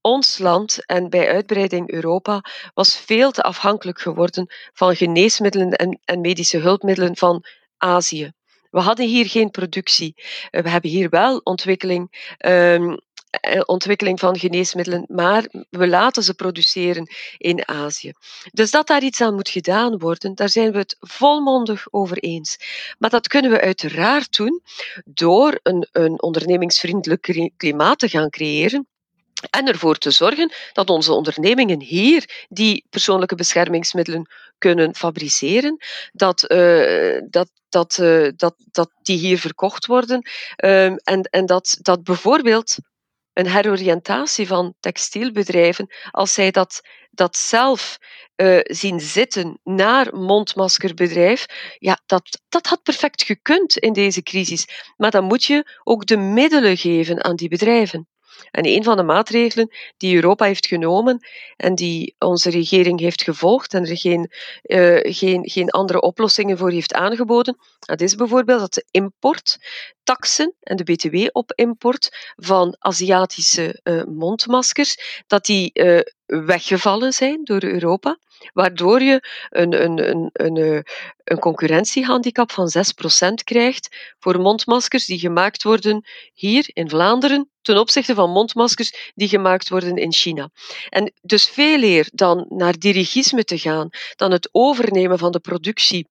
Ons 0.00 0.38
land 0.38 0.86
en 0.86 1.10
bij 1.10 1.28
uitbreiding 1.28 1.90
Europa 1.90 2.40
was 2.74 2.96
veel 2.96 3.30
te 3.30 3.42
afhankelijk 3.42 4.00
geworden 4.00 4.46
van 4.72 4.96
geneesmiddelen 4.96 5.72
en, 5.72 6.00
en 6.04 6.20
medische 6.20 6.58
hulpmiddelen 6.58 7.16
van 7.16 7.44
Azië. 7.76 8.32
We 8.70 8.80
hadden 8.80 9.06
hier 9.06 9.26
geen 9.26 9.50
productie. 9.50 10.14
We 10.50 10.68
hebben 10.68 10.90
hier 10.90 11.08
wel 11.08 11.38
ontwikkeling 11.38 12.34
um, 12.46 12.90
eh, 12.90 12.96
ontwikkeling 13.66 14.18
van 14.18 14.38
geneesmiddelen, 14.38 15.04
maar 15.08 15.48
we 15.70 15.88
laten 15.88 16.22
ze 16.22 16.34
produceren 16.34 17.10
in 17.36 17.68
Azië. 17.68 18.12
Dus 18.52 18.70
dat 18.70 18.86
daar 18.86 19.02
iets 19.02 19.20
aan 19.20 19.34
moet 19.34 19.48
gedaan 19.48 19.98
worden, 19.98 20.34
daar 20.34 20.48
zijn 20.48 20.72
we 20.72 20.78
het 20.78 20.96
volmondig 21.00 21.86
over 21.90 22.18
eens. 22.18 22.56
Maar 22.98 23.10
dat 23.10 23.28
kunnen 23.28 23.50
we 23.50 23.60
uiteraard 23.60 24.36
doen 24.36 24.62
door 25.04 25.60
een, 25.62 25.88
een 25.92 26.22
ondernemingsvriendelijk 26.22 27.52
klimaat 27.56 27.98
te 27.98 28.08
gaan 28.08 28.30
creëren 28.30 28.86
en 29.50 29.66
ervoor 29.66 29.98
te 29.98 30.10
zorgen 30.10 30.52
dat 30.72 30.90
onze 30.90 31.12
ondernemingen 31.12 31.80
hier 31.80 32.46
die 32.48 32.86
persoonlijke 32.90 33.34
beschermingsmiddelen 33.34 34.30
kunnen 34.58 34.94
fabriceren, 34.94 35.76
dat, 36.12 36.50
uh, 36.50 37.20
dat, 37.30 37.50
dat, 37.68 38.02
dat, 38.36 38.54
dat 38.70 38.90
die 39.02 39.18
hier 39.18 39.38
verkocht 39.38 39.86
worden 39.86 40.28
uh, 40.64 40.84
en, 40.84 41.22
en 41.30 41.46
dat, 41.46 41.78
dat 41.80 42.02
bijvoorbeeld 42.04 42.76
een 43.38 43.48
heroriëntatie 43.48 44.46
van 44.46 44.74
textielbedrijven, 44.80 45.86
als 46.10 46.34
zij 46.34 46.50
dat, 46.50 46.80
dat 47.10 47.36
zelf 47.36 47.98
uh, 48.36 48.60
zien 48.62 49.00
zitten 49.00 49.60
naar 49.64 50.16
mondmaskerbedrijf, 50.16 51.46
ja, 51.78 51.98
dat, 52.06 52.40
dat 52.48 52.66
had 52.66 52.82
perfect 52.82 53.22
gekund 53.22 53.76
in 53.76 53.92
deze 53.92 54.22
crisis. 54.22 54.92
Maar 54.96 55.10
dan 55.10 55.24
moet 55.24 55.44
je 55.44 55.78
ook 55.84 56.06
de 56.06 56.16
middelen 56.16 56.76
geven 56.76 57.24
aan 57.24 57.36
die 57.36 57.48
bedrijven. 57.48 58.08
En 58.50 58.66
een 58.66 58.84
van 58.84 58.96
de 58.96 59.02
maatregelen 59.02 59.70
die 59.96 60.14
Europa 60.14 60.44
heeft 60.44 60.66
genomen 60.66 61.26
en 61.56 61.74
die 61.74 62.14
onze 62.18 62.50
regering 62.50 63.00
heeft 63.00 63.22
gevolgd 63.22 63.74
en 63.74 63.86
er 63.86 63.98
geen, 63.98 64.30
uh, 64.62 64.98
geen, 65.02 65.50
geen 65.50 65.70
andere 65.70 66.00
oplossingen 66.00 66.58
voor 66.58 66.70
heeft 66.70 66.94
aangeboden, 66.94 67.56
dat 67.78 68.00
is 68.00 68.14
bijvoorbeeld 68.14 68.60
dat 68.60 68.74
de 68.74 68.86
importtaxen 68.90 70.54
en 70.60 70.76
de 70.76 70.84
btw 70.84 71.26
op 71.32 71.52
import 71.54 72.32
van 72.36 72.76
Aziatische 72.78 73.80
uh, 73.82 74.04
mondmaskers, 74.04 75.22
dat 75.26 75.44
die 75.44 75.70
uh, 75.72 76.00
weggevallen 76.26 77.12
zijn 77.12 77.44
door 77.44 77.62
Europa, 77.62 78.18
waardoor 78.52 79.02
je 79.02 79.22
een, 79.50 79.82
een, 79.82 80.10
een, 80.10 80.30
een, 80.32 80.84
een 81.24 81.38
concurrentiehandicap 81.38 82.52
van 82.52 82.70
6% 83.30 83.32
krijgt 83.44 84.14
voor 84.18 84.40
mondmaskers 84.40 85.06
die 85.06 85.18
gemaakt 85.18 85.62
worden 85.62 86.06
hier 86.34 86.70
in 86.72 86.88
Vlaanderen 86.88 87.50
ten 87.62 87.78
opzichte 87.78 88.14
van 88.14 88.30
mondmaskers 88.30 89.12
die 89.14 89.28
gemaakt 89.28 89.68
worden 89.68 89.96
in 89.96 90.12
China. 90.12 90.50
En 90.88 91.12
dus 91.22 91.48
veel 91.48 91.82
eer 91.82 92.08
dan 92.12 92.46
naar 92.48 92.78
dirigisme 92.78 93.44
te 93.44 93.58
gaan, 93.58 93.88
dan 94.16 94.30
het 94.30 94.48
overnemen 94.52 95.18
van 95.18 95.32
de 95.32 95.40
productie 95.40 96.06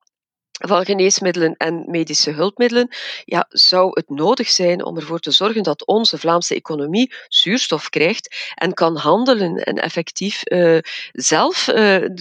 van 0.57 0.85
geneesmiddelen 0.85 1.55
en 1.57 1.83
medische 1.87 2.31
hulpmiddelen, 2.31 2.87
ja, 3.25 3.45
zou 3.49 3.89
het 3.93 4.09
nodig 4.09 4.49
zijn 4.49 4.85
om 4.85 4.95
ervoor 4.95 5.19
te 5.19 5.31
zorgen 5.31 5.63
dat 5.63 5.85
onze 5.85 6.17
Vlaamse 6.17 6.55
economie 6.55 7.13
zuurstof 7.27 7.89
krijgt 7.89 8.53
en 8.55 8.73
kan 8.73 8.95
handelen 8.95 9.55
en 9.55 9.75
effectief 9.75 10.41
uh, 10.43 10.77
zelf 11.11 11.67
uh, 11.67 11.75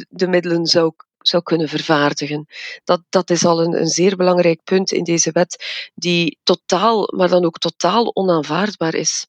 de 0.08 0.28
middelen 0.28 0.66
zou 0.66 0.92
zou 1.28 1.42
kunnen 1.42 1.68
vervaardigen. 1.68 2.46
Dat, 2.84 3.02
dat 3.08 3.30
is 3.30 3.44
al 3.44 3.62
een, 3.62 3.80
een 3.80 3.86
zeer 3.86 4.16
belangrijk 4.16 4.60
punt 4.64 4.92
in 4.92 5.04
deze 5.04 5.30
wet, 5.32 5.64
die 5.94 6.38
totaal, 6.42 7.12
maar 7.16 7.28
dan 7.28 7.44
ook 7.44 7.58
totaal 7.58 8.14
onaanvaardbaar 8.14 8.94
is. 8.94 9.26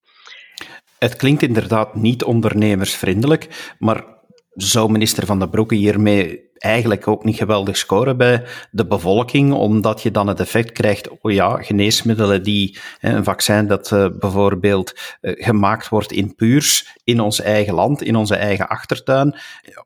Het 1.00 1.15
klinkt 1.15 1.41
inderdaad 1.41 1.96
niet 1.96 2.24
ondernemersvriendelijk, 2.24 3.76
maar 3.80 4.06
zou 4.54 4.91
minister 4.91 5.26
Van 5.26 5.39
den 5.39 5.50
Broeke 5.50 5.76
hiermee 5.76 6.47
eigenlijk 6.58 7.08
ook 7.08 7.24
niet 7.24 7.36
geweldig 7.36 7.78
scoren 7.78 8.17
bij 8.17 8.46
de 8.72 8.88
bevolking, 8.88 9.54
omdat 9.54 10.02
je 10.02 10.12
dan 10.12 10.28
het 10.28 10.39
effect 10.39 10.72
krijgt, 10.72 11.10
oh 11.10 11.32
ja, 11.32 11.63
geneesmiddelen 11.63 12.43
die, 12.43 12.78
een 13.02 13.24
vaccin 13.24 13.67
dat 13.67 13.91
uh, 13.91 14.08
bijvoorbeeld 14.20 15.17
uh, 15.22 15.32
gemaakt 15.43 15.89
wordt 15.89 16.12
in 16.12 16.36
puurs, 16.36 16.98
in 17.04 17.20
ons 17.20 17.41
eigen 17.41 17.74
land, 17.74 18.02
in 18.02 18.15
onze 18.15 18.36
eigen 18.36 18.67
achtertuin, 18.67 19.36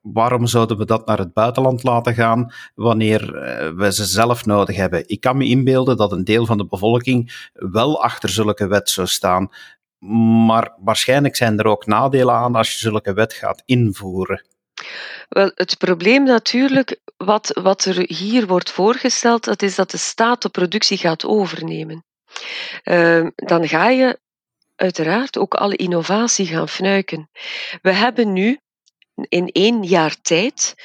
waarom 0.01 0.47
zouden 0.47 0.77
we 0.77 0.86
dat 0.86 1.05
naar 1.05 1.17
het 1.17 1.34
buitenland 1.34 1.84
laten 1.84 2.13
gaan 2.13 2.53
wanneer 2.75 3.21
uh, 3.21 3.77
we 3.77 3.93
ze 3.93 4.05
zelf 4.05 4.45
nodig 4.45 4.75
hebben? 4.75 5.03
Ik 5.07 5.21
kan 5.21 5.38
me 5.38 5.45
inbeelden 5.45 5.97
dat 5.97 6.12
een 6.12 6.23
deel 6.23 6.45
van 6.45 6.57
de 6.57 6.65
bevolking 6.65 7.49
wel 7.53 8.03
achter 8.03 8.29
zulke 8.29 8.67
wet 8.67 8.89
zou 8.89 9.07
staan, 9.07 9.49
maar 10.45 10.73
waarschijnlijk 10.79 11.36
zijn 11.36 11.60
er 11.60 11.67
ook 11.67 11.86
nadelen 11.86 12.36
aan 12.36 12.55
als 12.55 12.71
je 12.71 12.77
zulke 12.77 13.13
wet 13.13 13.34
gaat 13.34 13.63
invoeren. 13.65 14.45
Wel, 15.30 15.51
het 15.56 15.77
probleem 15.77 16.23
natuurlijk, 16.23 16.99
wat, 17.17 17.60
wat 17.62 17.86
er 17.86 18.04
hier 18.08 18.47
wordt 18.47 18.71
voorgesteld, 18.71 19.43
dat 19.43 19.62
is 19.62 19.75
dat 19.75 19.91
de 19.91 19.97
staat 19.97 20.41
de 20.41 20.49
productie 20.49 20.97
gaat 20.97 21.25
overnemen. 21.25 22.06
Uh, 22.84 23.27
dan 23.36 23.67
ga 23.67 23.89
je 23.89 24.19
uiteraard 24.75 25.38
ook 25.38 25.54
alle 25.54 25.75
innovatie 25.75 26.45
gaan 26.45 26.69
fnuiken. 26.69 27.30
We 27.82 27.91
hebben 27.91 28.34
nu 28.34 28.60
in 29.13 29.47
één 29.47 29.84
jaar 29.84 30.21
tijd 30.21 30.75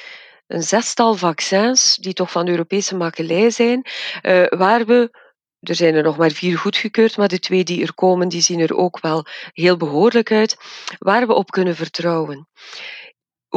een 0.47 0.63
zestal 0.63 1.15
vaccins 1.15 1.95
die 1.95 2.13
toch 2.13 2.31
van 2.31 2.47
Europese 2.47 2.95
makelij 2.95 3.49
zijn, 3.49 3.85
uh, 4.21 4.45
waar 4.47 4.85
we 4.85 5.25
er 5.59 5.75
zijn 5.75 5.95
er 5.95 6.03
nog 6.03 6.17
maar 6.17 6.31
vier 6.31 6.57
goedgekeurd, 6.57 7.17
maar 7.17 7.27
de 7.27 7.39
twee 7.39 7.63
die 7.63 7.81
er 7.81 7.93
komen, 7.93 8.27
die 8.27 8.41
zien 8.41 8.59
er 8.59 8.75
ook 8.75 8.99
wel 8.99 9.25
heel 9.53 9.77
behoorlijk 9.77 10.31
uit, 10.31 10.57
waar 10.97 11.27
we 11.27 11.33
op 11.33 11.51
kunnen 11.51 11.75
vertrouwen. 11.75 12.47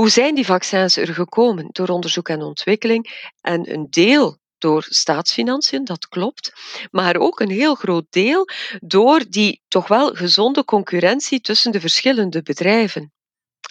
Hoe 0.01 0.09
zijn 0.09 0.35
die 0.35 0.47
vaccins 0.47 0.97
er 0.97 1.15
gekomen? 1.15 1.69
Door 1.73 1.89
onderzoek 1.89 2.29
en 2.29 2.43
ontwikkeling 2.43 3.31
en 3.41 3.73
een 3.73 3.87
deel 3.91 4.39
door 4.59 4.87
staatsfinanciën, 4.89 5.85
dat 5.85 6.09
klopt, 6.09 6.53
maar 6.91 7.17
ook 7.17 7.41
een 7.41 7.51
heel 7.51 7.75
groot 7.75 8.07
deel 8.11 8.49
door 8.79 9.25
die 9.29 9.63
toch 9.69 9.89
wel 9.89 10.15
gezonde 10.15 10.65
concurrentie 10.65 11.41
tussen 11.41 11.73
de 11.73 11.81
verschillende 11.81 12.43
bedrijven. 12.43 13.13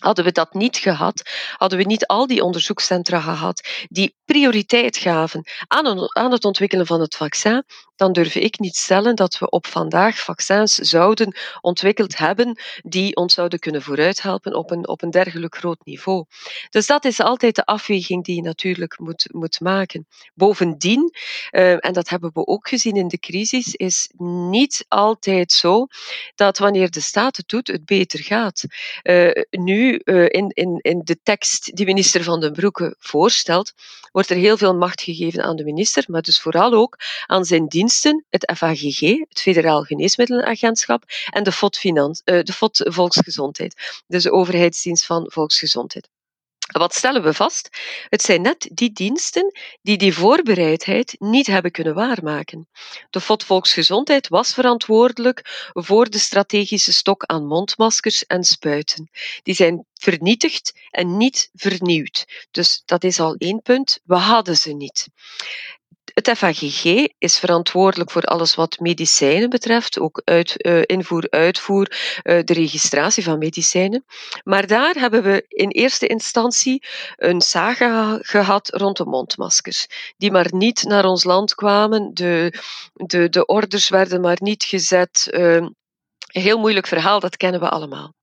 Hadden 0.02 0.26
we 0.26 0.32
dat 0.32 0.54
niet 0.54 0.78
gehad, 0.78 1.30
hadden 1.58 1.78
we 1.78 1.86
niet 1.86 2.06
al 2.06 2.28
die 2.28 2.44
onderzoekscentra 2.44 3.20
gehad 3.20 3.68
die 3.88 4.16
prioriteit 4.26 4.98
gaven 4.98 5.44
aan, 5.68 6.16
aan 6.16 6.32
het 6.32 6.46
ontwikkelen 6.46 6.86
van 6.86 7.02
het 7.02 7.16
vaccin, 7.16 7.64
dan 8.00 8.12
durf 8.12 8.36
ik 8.36 8.60
niet 8.60 8.76
stellen 8.76 9.16
dat 9.16 9.38
we 9.38 9.50
op 9.50 9.68
vandaag 9.68 10.20
vaccins 10.20 10.76
zouden 10.76 11.36
ontwikkeld 11.62 12.18
hebben 12.18 12.60
die 12.84 13.16
ons 13.16 13.34
zouden 13.34 13.60
kunnen 13.60 13.82
vooruithelpen 13.82 14.54
op 14.54 14.72
een, 14.72 14.88
op 14.88 15.02
een 15.02 15.12
dergelijk 15.12 15.56
groot 15.56 15.80
niveau. 15.84 16.26
Dus 16.70 16.88
dat 16.88 17.06
is 17.06 17.20
altijd 17.20 17.56
de 17.56 17.66
afweging 17.66 18.24
die 18.24 18.36
je 18.36 18.42
natuurlijk 18.42 19.00
moet, 19.00 19.28
moet 19.32 19.60
maken. 19.60 20.08
Bovendien, 20.34 21.12
uh, 21.52 21.86
en 21.86 21.94
dat 21.94 22.10
hebben 22.10 22.32
we 22.34 22.48
ook 22.48 22.68
gezien 22.68 22.96
in 22.96 23.08
de 23.08 23.20
crisis, 23.20 23.76
is 23.76 24.10
niet 24.50 24.86
altijd 24.88 25.52
zo 25.52 25.88
dat 26.36 26.58
wanneer 26.58 26.90
de 26.90 27.02
staat 27.02 27.38
het 27.38 27.48
doet, 27.48 27.68
het 27.68 27.86
beter 27.86 28.20
gaat. 28.24 28.64
Uh, 29.04 29.32
nu, 29.50 30.02
uh, 30.04 30.24
in, 30.24 30.50
in, 30.50 30.80
in 30.82 31.02
de 31.04 31.20
tekst 31.24 31.76
die 31.76 31.86
minister 31.86 32.24
Van 32.24 32.40
den 32.40 32.54
Broeke 32.54 32.96
voorstelt, 33.00 33.74
wordt 34.12 34.30
er 34.30 34.36
heel 34.36 34.58
veel 34.58 34.76
macht 34.76 35.02
gegeven 35.02 35.44
aan 35.44 35.56
de 35.56 35.64
minister, 35.64 36.04
maar 36.08 36.22
dus 36.22 36.42
vooral 36.42 36.74
ook 36.74 36.98
aan 37.26 37.46
zijn 37.46 37.68
dienst 37.68 37.88
het 38.30 38.54
FAGG, 38.58 39.00
het 39.00 39.42
Federaal 39.42 39.84
Geneesmiddelenagentschap, 39.84 41.04
en 41.30 41.44
de 41.44 41.52
FOD, 41.52 41.78
Finans, 41.78 42.22
uh, 42.26 42.44
de 42.44 42.54
FOD 42.54 42.82
Volksgezondheid, 42.84 44.02
dus 44.08 44.24
de 44.24 44.32
overheidsdienst 44.32 45.06
van 45.06 45.32
Volksgezondheid. 45.32 46.10
Wat 46.72 46.94
stellen 46.94 47.24
we 47.24 47.34
vast? 47.34 47.70
Het 48.10 48.22
zijn 48.22 48.42
net 48.42 48.70
die 48.74 48.92
diensten 48.92 49.60
die 49.82 49.98
die 49.98 50.14
voorbereidheid 50.14 51.16
niet 51.20 51.48
hebben 51.48 51.72
kunnen 51.72 51.94
waarmaken. 51.94 52.68
De 53.10 53.22
FOD 53.22 53.44
Volksgezondheid 53.44 54.28
was 54.28 54.54
verantwoordelijk 54.54 55.70
voor 55.74 56.10
de 56.10 56.18
strategische 56.18 56.94
stok 56.94 57.24
aan 57.24 57.46
mondmaskers 57.46 58.26
en 58.26 58.44
spuiten. 58.44 59.10
Die 59.44 59.54
zijn 59.54 59.86
vernietigd 59.94 60.74
en 60.90 61.18
niet 61.18 61.50
vernieuwd. 61.54 62.48
Dus 62.52 62.82
dat 62.86 63.04
is 63.04 63.20
al 63.20 63.36
één 63.36 63.62
punt. 63.62 64.00
We 64.04 64.16
hadden 64.16 64.56
ze 64.56 64.74
niet. 64.74 65.08
Het 66.20 66.38
FAGG 66.38 66.84
is 67.18 67.40
verantwoordelijk 67.40 68.12
voor 68.12 68.22
alles 68.22 68.56
wat 68.56 68.80
medicijnen 68.80 69.50
betreft, 69.50 70.00
ook 70.00 70.22
uit, 70.24 70.54
uh, 70.58 70.82
invoer, 70.86 71.28
uitvoer, 71.30 71.88
uh, 72.24 72.40
de 72.44 72.54
registratie 72.54 73.24
van 73.24 73.38
medicijnen. 73.38 74.06
Maar 74.44 74.68
daar 74.68 74.96
hebben 74.96 75.24
we 75.24 75.46
in 75.48 75.70
eerste 75.70 76.08
instantie 76.08 76.84
een 77.16 77.42
saga 77.42 78.20
gehad 78.22 78.70
rond 78.70 78.98
de 78.98 79.06
mondmaskers, 79.06 79.88
die 80.18 80.32
maar 80.32 80.48
niet 80.50 80.84
naar 80.84 81.06
ons 81.06 81.24
land 81.24 81.56
kwamen. 81.56 82.14
De, 82.14 82.54
de, 82.94 83.30
de 83.30 83.46
orders 83.46 83.90
werden 83.90 84.22
maar 84.22 84.38
niet 84.40 84.64
gezet. 84.64 85.28
Uh, 85.32 85.66
een 86.32 86.42
heel 86.42 86.60
moeilijk 86.60 86.88
verhaal, 86.88 87.20
dat 87.20 87.38
kennen 87.38 87.60
we 87.60 87.70
allemaal. 87.70 88.14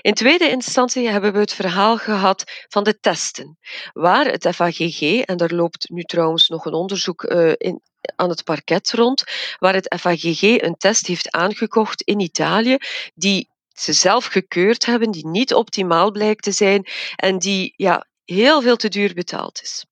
In 0.00 0.14
tweede 0.14 0.50
instantie 0.50 1.08
hebben 1.08 1.32
we 1.32 1.38
het 1.38 1.52
verhaal 1.52 1.96
gehad 1.98 2.44
van 2.68 2.84
de 2.84 3.00
testen, 3.00 3.58
waar 3.92 4.26
het 4.26 4.48
FAGG, 4.54 5.00
en 5.20 5.36
daar 5.36 5.50
loopt 5.52 5.90
nu 5.90 6.02
trouwens 6.02 6.48
nog 6.48 6.64
een 6.64 6.74
onderzoek 6.74 7.22
uh, 7.22 7.52
in, 7.56 7.80
aan 8.16 8.28
het 8.28 8.44
parket 8.44 8.92
rond, 8.92 9.24
waar 9.58 9.74
het 9.74 9.94
FAGG 10.00 10.42
een 10.42 10.76
test 10.76 11.06
heeft 11.06 11.30
aangekocht 11.30 12.02
in 12.02 12.20
Italië, 12.20 12.76
die 13.14 13.48
ze 13.72 13.92
zelf 13.92 14.24
gekeurd 14.24 14.86
hebben, 14.86 15.10
die 15.10 15.26
niet 15.26 15.54
optimaal 15.54 16.10
blijkt 16.10 16.42
te 16.42 16.52
zijn 16.52 16.86
en 17.16 17.38
die 17.38 17.72
ja, 17.76 18.06
heel 18.24 18.62
veel 18.62 18.76
te 18.76 18.88
duur 18.88 19.14
betaald 19.14 19.62
is. 19.62 19.84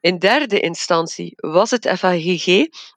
In 0.00 0.18
derde 0.18 0.60
instantie 0.60 1.32
was 1.36 1.70
het 1.70 1.88
FAGG 1.98 2.44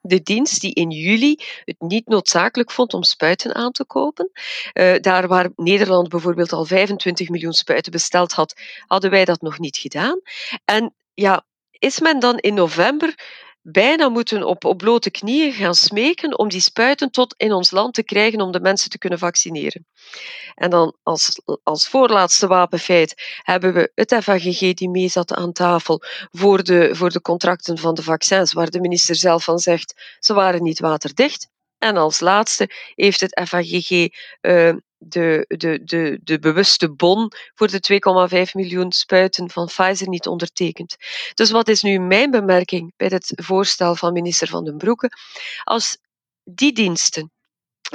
de 0.00 0.22
dienst 0.22 0.60
die 0.60 0.74
in 0.74 0.90
juli 0.90 1.40
het 1.64 1.80
niet 1.80 2.06
noodzakelijk 2.06 2.70
vond 2.70 2.94
om 2.94 3.02
spuiten 3.02 3.54
aan 3.54 3.72
te 3.72 3.84
kopen. 3.84 4.30
Uh, 4.74 4.94
daar 5.00 5.28
waar 5.28 5.50
Nederland 5.56 6.08
bijvoorbeeld 6.08 6.52
al 6.52 6.64
25 6.64 7.28
miljoen 7.28 7.52
spuiten 7.52 7.92
besteld 7.92 8.32
had, 8.32 8.60
hadden 8.86 9.10
wij 9.10 9.24
dat 9.24 9.40
nog 9.40 9.58
niet 9.58 9.76
gedaan. 9.76 10.20
En 10.64 10.94
ja, 11.14 11.44
is 11.70 12.00
men 12.00 12.18
dan 12.18 12.38
in 12.38 12.54
november 12.54 13.14
bijna 13.62 14.08
moeten 14.08 14.44
op, 14.44 14.64
op 14.64 14.78
blote 14.78 15.10
knieën 15.10 15.52
gaan 15.52 15.74
smeken 15.74 16.38
om 16.38 16.48
die 16.48 16.60
spuiten 16.60 17.10
tot 17.10 17.34
in 17.36 17.52
ons 17.52 17.70
land 17.70 17.94
te 17.94 18.04
krijgen 18.04 18.40
om 18.40 18.52
de 18.52 18.60
mensen 18.60 18.90
te 18.90 18.98
kunnen 18.98 19.18
vaccineren. 19.18 19.86
En 20.54 20.70
dan 20.70 20.96
als, 21.02 21.40
als 21.62 21.88
voorlaatste 21.88 22.46
wapenfeit 22.46 23.40
hebben 23.42 23.72
we 23.72 23.92
het 23.94 24.14
FAGG 24.22 24.74
die 24.74 24.90
mee 24.90 25.08
zat 25.08 25.34
aan 25.34 25.52
tafel 25.52 26.02
voor 26.30 26.62
de, 26.62 26.90
voor 26.92 27.10
de 27.10 27.20
contracten 27.20 27.78
van 27.78 27.94
de 27.94 28.02
vaccins, 28.02 28.52
waar 28.52 28.70
de 28.70 28.80
minister 28.80 29.16
zelf 29.16 29.44
van 29.44 29.58
zegt 29.58 30.16
ze 30.18 30.34
waren 30.34 30.62
niet 30.62 30.80
waterdicht. 30.80 31.48
En 31.78 31.96
als 31.96 32.20
laatste 32.20 32.70
heeft 32.94 33.20
het 33.20 33.42
FAGG 33.48 33.90
uh, 33.90 34.72
de, 34.98 35.44
de, 35.48 35.84
de, 35.84 36.20
de 36.22 36.38
bewuste 36.38 36.90
bon 36.90 37.32
voor 37.54 37.68
de 37.68 38.00
2,5 38.46 38.52
miljoen 38.52 38.92
spuiten 38.92 39.50
van 39.50 39.66
Pfizer 39.66 40.08
niet 40.08 40.26
ondertekend. 40.26 40.96
Dus 41.34 41.50
wat 41.50 41.68
is 41.68 41.82
nu 41.82 41.98
mijn 41.98 42.30
bemerking 42.30 42.92
bij 42.96 43.08
het 43.10 43.32
voorstel 43.34 43.94
van 43.94 44.12
minister 44.12 44.48
Van 44.48 44.64
den 44.64 44.76
Broeke? 44.76 45.10
Als 45.64 45.98
die 46.44 46.72
diensten 46.72 47.32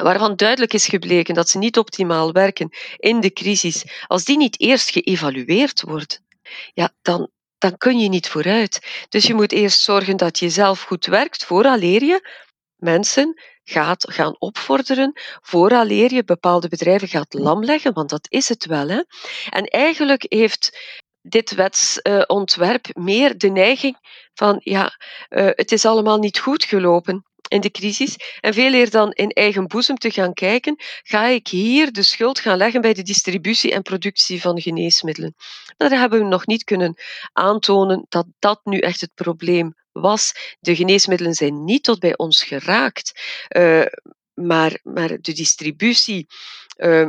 waarvan 0.02 0.36
duidelijk 0.36 0.74
is 0.74 0.88
gebleken 0.88 1.34
dat 1.34 1.50
ze 1.50 1.58
niet 1.58 1.78
optimaal 1.78 2.32
werken 2.32 2.70
in 2.98 3.20
de 3.20 3.34
crisis, 3.34 3.84
als 4.08 4.24
die 4.24 4.38
niet 4.38 4.60
eerst 4.60 4.90
geëvalueerd 4.90 5.82
worden, 5.82 6.24
ja, 6.74 6.94
dan, 7.02 7.30
dan 7.58 7.78
kun 7.78 8.00
je 8.00 8.10
niet 8.10 8.30
vooruit. 8.30 9.06
Dus 9.10 9.26
je 9.26 9.34
moet 9.34 9.52
eerst 9.52 9.80
zorgen 9.80 10.18
dat 10.18 10.40
je 10.40 10.50
zelf 10.50 10.82
goed 10.82 11.06
werkt, 11.06 11.46
vooraleer 11.46 12.04
je 12.04 12.42
mensen 12.84 13.42
gaat 13.64 14.12
gaan 14.12 14.36
opvorderen 14.40 15.12
vooraleer 15.42 16.14
je 16.14 16.24
bepaalde 16.24 16.68
bedrijven 16.68 17.08
gaat 17.08 17.34
lamleggen, 17.34 17.94
want 17.94 18.10
dat 18.10 18.26
is 18.30 18.50
het 18.50 18.66
wel. 18.66 18.88
Hè? 18.88 19.02
En 19.50 19.64
eigenlijk 19.66 20.26
heeft 20.28 20.78
dit 21.22 21.56
wetsontwerp 21.56 22.88
meer 22.94 23.38
de 23.38 23.50
neiging 23.50 23.98
van 24.34 24.60
ja, 24.64 24.98
uh, 25.30 25.50
het 25.50 25.72
is 25.72 25.86
allemaal 25.86 26.18
niet 26.18 26.40
goed 26.40 26.64
gelopen 26.64 27.24
in 27.48 27.62
de 27.62 27.72
crisis. 27.72 28.16
En 28.40 28.54
veel 28.54 28.74
eer 28.74 28.90
dan 28.90 29.12
in 29.12 29.30
eigen 29.30 29.68
boezem 29.68 29.98
te 29.98 30.12
gaan 30.12 30.34
kijken, 30.34 30.76
ga 31.04 31.26
ik 31.26 31.48
hier 31.48 31.92
de 31.92 32.04
schuld 32.04 32.40
gaan 32.40 32.58
leggen 32.58 32.82
bij 32.82 32.94
de 32.94 33.02
distributie 33.02 33.72
en 33.72 33.82
productie 33.82 34.42
van 34.42 34.62
geneesmiddelen. 34.62 35.36
Daar 35.78 35.90
hebben 35.90 36.20
we 36.20 36.26
nog 36.26 36.46
niet 36.46 36.64
kunnen 36.64 36.96
aantonen 37.34 38.06
dat 38.10 38.26
dat 38.40 38.60
nu 38.64 38.80
echt 38.80 39.02
het 39.02 39.14
probleem 39.14 39.74
was. 39.94 40.56
De 40.60 40.76
geneesmiddelen 40.76 41.34
zijn 41.34 41.64
niet 41.64 41.84
tot 41.84 42.00
bij 42.00 42.18
ons 42.18 42.44
geraakt, 42.44 43.22
uh, 43.58 43.86
maar, 44.34 44.80
maar 44.84 45.08
de 45.22 45.34
distributie. 45.34 46.28
Uh, 46.78 47.08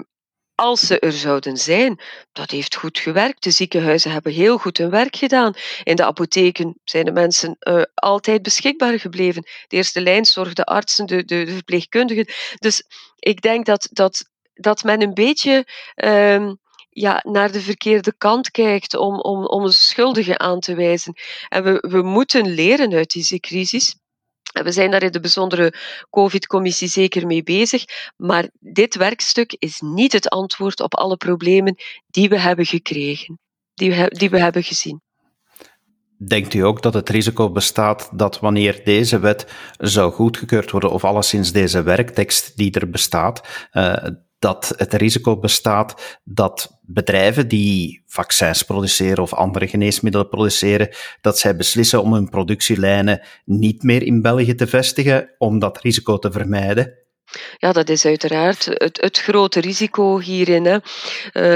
als 0.54 0.80
ze 0.80 0.98
er 0.98 1.12
zouden 1.12 1.56
zijn, 1.56 2.00
dat 2.32 2.50
heeft 2.50 2.74
goed 2.74 2.98
gewerkt. 2.98 3.42
De 3.42 3.50
ziekenhuizen 3.50 4.10
hebben 4.10 4.32
heel 4.32 4.58
goed 4.58 4.78
hun 4.78 4.90
werk 4.90 5.16
gedaan. 5.16 5.54
In 5.82 5.96
de 5.96 6.04
apotheken 6.04 6.80
zijn 6.84 7.04
de 7.04 7.12
mensen 7.12 7.56
uh, 7.60 7.82
altijd 7.94 8.42
beschikbaar 8.42 8.98
gebleven. 8.98 9.42
De 9.42 9.76
eerste 9.76 10.00
lijn 10.00 10.24
zorgden 10.24 10.64
artsen, 10.64 11.06
de, 11.06 11.24
de, 11.24 11.44
de, 11.44 11.52
verpleegkundigen. 11.52 12.28
Dus 12.58 12.82
ik 13.18 13.40
denk 13.40 13.66
dat, 13.66 13.88
dat, 13.92 14.30
dat 14.54 14.82
men 14.82 15.02
een 15.02 15.14
beetje 15.14 15.66
uh, 15.96 16.52
ja, 16.94 17.20
naar 17.26 17.52
de 17.52 17.60
verkeerde 17.60 18.14
kant 18.18 18.50
kijkt 18.50 18.96
om, 18.96 19.20
om, 19.20 19.46
om 19.46 19.64
een 19.64 19.72
schuldige 19.72 20.38
aan 20.38 20.60
te 20.60 20.74
wijzen. 20.74 21.14
En 21.48 21.64
we, 21.64 21.86
we 21.88 22.02
moeten 22.02 22.54
leren 22.54 22.92
uit 22.92 23.12
deze 23.12 23.40
crisis. 23.40 23.96
We 24.62 24.72
zijn 24.72 24.90
daar 24.90 25.02
in 25.02 25.12
de 25.12 25.20
bijzondere 25.20 25.74
COVID-commissie 26.10 26.88
zeker 26.88 27.26
mee 27.26 27.42
bezig, 27.42 27.84
maar 28.16 28.48
dit 28.58 28.94
werkstuk 28.94 29.56
is 29.58 29.80
niet 29.80 30.12
het 30.12 30.28
antwoord 30.28 30.80
op 30.80 30.94
alle 30.94 31.16
problemen 31.16 31.74
die 32.06 32.28
we 32.28 32.38
hebben 32.38 32.66
gekregen, 32.66 33.38
die 33.74 33.94
we, 33.94 34.06
die 34.08 34.30
we 34.30 34.40
hebben 34.40 34.62
gezien. 34.62 35.02
Denkt 36.26 36.54
u 36.54 36.60
ook 36.60 36.82
dat 36.82 36.94
het 36.94 37.08
risico 37.08 37.50
bestaat 37.50 38.10
dat 38.12 38.40
wanneer 38.40 38.80
deze 38.84 39.18
wet 39.18 39.46
zou 39.78 40.12
goedgekeurd 40.12 40.70
worden, 40.70 40.90
of 40.90 41.04
alleszins 41.04 41.52
deze 41.52 41.82
werktekst 41.82 42.56
die 42.56 42.72
er 42.72 42.90
bestaat, 42.90 43.68
uh, 43.72 43.96
dat 44.44 44.72
het 44.76 44.94
risico 44.94 45.38
bestaat 45.38 46.18
dat 46.24 46.78
bedrijven 46.82 47.48
die 47.48 48.02
vaccins 48.06 48.62
produceren 48.62 49.22
of 49.22 49.34
andere 49.34 49.68
geneesmiddelen 49.68 50.28
produceren, 50.28 50.88
dat 51.20 51.38
zij 51.38 51.56
beslissen 51.56 52.02
om 52.02 52.12
hun 52.12 52.28
productielijnen 52.28 53.20
niet 53.44 53.82
meer 53.82 54.02
in 54.02 54.22
België 54.22 54.54
te 54.54 54.66
vestigen 54.66 55.30
om 55.38 55.58
dat 55.58 55.80
risico 55.80 56.18
te 56.18 56.32
vermijden? 56.32 57.03
Ja, 57.58 57.72
dat 57.72 57.88
is 57.88 58.04
uiteraard 58.04 58.64
het, 58.64 59.00
het 59.00 59.18
grote 59.18 59.60
risico 59.60 60.18
hierin. 60.18 60.64
Hè. 60.64 60.78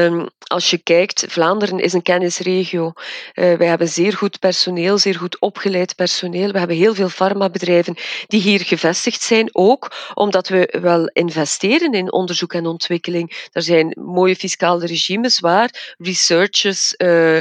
Um, 0.05 0.27
als 0.47 0.71
je 0.71 0.79
kijkt, 0.79 1.25
Vlaanderen 1.29 1.79
is 1.79 1.93
een 1.93 2.03
kennisregio. 2.03 2.93
Uh, 3.35 3.55
wij 3.55 3.67
hebben 3.67 3.89
zeer 3.89 4.13
goed 4.13 4.39
personeel, 4.39 4.99
zeer 4.99 5.15
goed 5.15 5.41
opgeleid 5.41 5.95
personeel. 5.95 6.53
We 6.53 6.59
hebben 6.59 6.77
heel 6.77 6.95
veel 6.95 7.09
farmabedrijven 7.09 7.97
die 8.27 8.41
hier 8.41 8.61
gevestigd 8.61 9.23
zijn, 9.23 9.49
ook 9.53 9.93
omdat 10.15 10.49
we 10.49 10.79
wel 10.81 11.11
investeren 11.13 11.93
in 11.93 12.13
onderzoek 12.13 12.53
en 12.53 12.67
ontwikkeling. 12.67 13.49
Er 13.53 13.63
zijn 13.63 13.97
mooie 14.01 14.37
fiscale 14.37 14.87
regimes 14.87 15.41
waar 15.41 15.95
researchers 15.99 16.95
uh, 16.97 17.39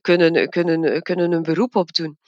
kunnen, 0.00 0.48
kunnen, 0.48 1.02
kunnen 1.02 1.32
een 1.32 1.42
beroep 1.42 1.76
op 1.76 1.94
doen. 1.94 2.18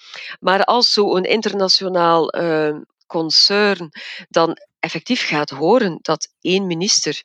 Maar 0.40 0.64
als 0.64 0.92
zo'n 0.92 1.24
internationaal 1.24 2.36
uh, 2.36 2.76
concern 3.06 3.90
dan 4.28 4.56
effectief 4.82 5.26
gaat 5.26 5.50
horen 5.50 5.98
dat 6.02 6.28
één 6.40 6.66
minister 6.66 7.22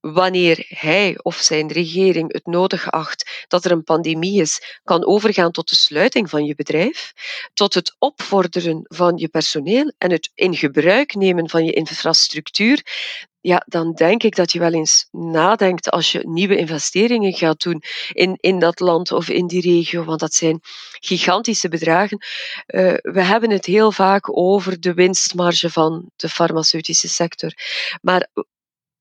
wanneer 0.00 0.64
hij 0.68 1.18
of 1.22 1.36
zijn 1.36 1.72
regering 1.72 2.32
het 2.32 2.46
nodig 2.46 2.90
acht 2.90 3.44
dat 3.48 3.64
er 3.64 3.70
een 3.70 3.84
pandemie 3.84 4.40
is, 4.40 4.80
kan 4.84 5.06
overgaan 5.06 5.50
tot 5.50 5.68
de 5.68 5.76
sluiting 5.76 6.30
van 6.30 6.44
je 6.44 6.54
bedrijf, 6.54 7.12
tot 7.54 7.74
het 7.74 7.96
opvorderen 7.98 8.80
van 8.82 9.16
je 9.16 9.28
personeel 9.28 9.92
en 9.98 10.10
het 10.10 10.30
in 10.34 10.56
gebruik 10.56 11.14
nemen 11.14 11.48
van 11.48 11.64
je 11.64 11.72
infrastructuur, 11.72 12.82
ja, 13.40 13.62
dan 13.66 13.92
denk 13.92 14.22
ik 14.22 14.36
dat 14.36 14.52
je 14.52 14.58
wel 14.58 14.72
eens 14.72 15.08
nadenkt 15.10 15.90
als 15.90 16.12
je 16.12 16.28
nieuwe 16.28 16.56
investeringen 16.56 17.32
gaat 17.32 17.62
doen 17.62 17.82
in, 18.12 18.36
in 18.40 18.58
dat 18.58 18.80
land 18.80 19.12
of 19.12 19.28
in 19.28 19.46
die 19.46 19.60
regio, 19.60 20.04
want 20.04 20.20
dat 20.20 20.34
zijn 20.34 20.60
gigantische 21.00 21.68
bedragen. 21.68 22.18
Uh, 22.66 22.94
we 23.02 23.22
hebben 23.22 23.50
het 23.50 23.66
heel 23.66 23.92
vaak 23.92 24.36
over 24.38 24.80
de 24.80 24.94
winstmarge 24.94 25.70
van 25.70 26.10
de 26.16 26.28
farmaceutische 26.28 27.08
sector. 27.08 27.52
Maar 28.00 28.28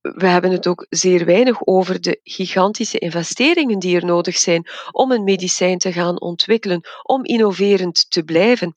we 0.02 0.28
hebben 0.28 0.52
het 0.52 0.68
ook 0.68 0.86
zeer 0.90 1.26
weinig 1.26 1.66
over 1.66 2.02
de 2.02 2.20
gigantische 2.24 2.98
investeringen 2.98 3.80
die 3.80 3.96
er 3.96 4.06
nodig 4.06 4.38
zijn 4.38 4.68
om 4.92 5.12
een 5.12 5.24
medicijn 5.24 5.78
te 5.78 5.92
gaan 5.92 6.22
ontwikkelen, 6.22 6.82
om 7.04 7.26
innoverend 7.26 8.10
te 8.10 8.24
blijven. 8.24 8.74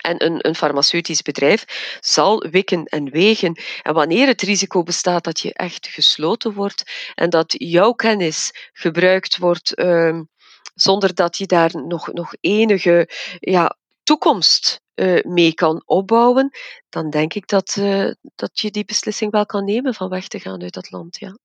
En 0.00 0.24
een, 0.24 0.46
een, 0.46 0.54
farmaceutisch 0.54 1.22
bedrijf 1.22 1.64
zal 2.00 2.46
wikken 2.50 2.84
en 2.84 3.10
wegen. 3.10 3.60
En 3.82 3.94
wanneer 3.94 4.26
het 4.26 4.42
risico 4.42 4.82
bestaat 4.82 5.24
dat 5.24 5.40
je 5.40 5.52
echt 5.52 5.86
gesloten 5.86 6.52
wordt 6.52 7.10
en 7.14 7.30
dat 7.30 7.54
jouw 7.56 7.92
kennis 7.92 8.70
gebruikt 8.72 9.38
wordt 9.38 9.78
um, 9.78 10.28
zonder 10.74 11.14
dat 11.14 11.36
je 11.36 11.46
daar 11.46 11.70
nog, 11.86 12.12
nog 12.12 12.32
enige 12.40 13.08
ja, 13.38 13.76
toekomst 14.02 14.80
uh, 14.94 15.22
mee 15.22 15.54
kan 15.54 15.82
opbouwen, 15.84 16.50
dan 16.88 17.10
denk 17.10 17.34
ik 17.34 17.46
dat, 17.46 17.76
uh, 17.78 18.10
dat 18.34 18.60
je 18.60 18.70
die 18.70 18.84
beslissing 18.84 19.30
wel 19.30 19.46
kan 19.46 19.64
nemen 19.64 19.94
van 19.94 20.08
weg 20.08 20.28
te 20.28 20.40
gaan 20.40 20.62
uit 20.62 20.74
dat 20.74 20.90
land. 20.90 21.18
Ja. 21.18 21.36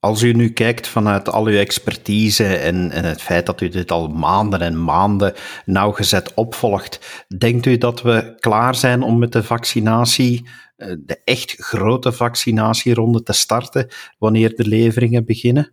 Als 0.00 0.22
u 0.22 0.32
nu 0.32 0.50
kijkt 0.50 0.86
vanuit 0.86 1.28
al 1.28 1.46
uw 1.46 1.56
expertise 1.56 2.56
en, 2.56 2.90
en, 2.90 3.04
het 3.04 3.22
feit 3.22 3.46
dat 3.46 3.60
u 3.60 3.68
dit 3.68 3.90
al 3.90 4.08
maanden 4.08 4.60
en 4.60 4.84
maanden 4.84 5.34
nauwgezet 5.64 6.34
opvolgt, 6.34 7.24
denkt 7.38 7.66
u 7.66 7.78
dat 7.78 8.02
we 8.02 8.36
klaar 8.40 8.74
zijn 8.74 9.02
om 9.02 9.18
met 9.18 9.32
de 9.32 9.42
vaccinatie, 9.42 10.48
eh, 10.76 10.92
de 10.98 11.20
echt 11.24 11.54
grote 11.56 12.12
vaccinatieronde 12.12 13.22
te 13.22 13.32
starten, 13.32 13.88
wanneer 14.18 14.54
de 14.54 14.66
leveringen 14.66 15.24
beginnen? 15.24 15.72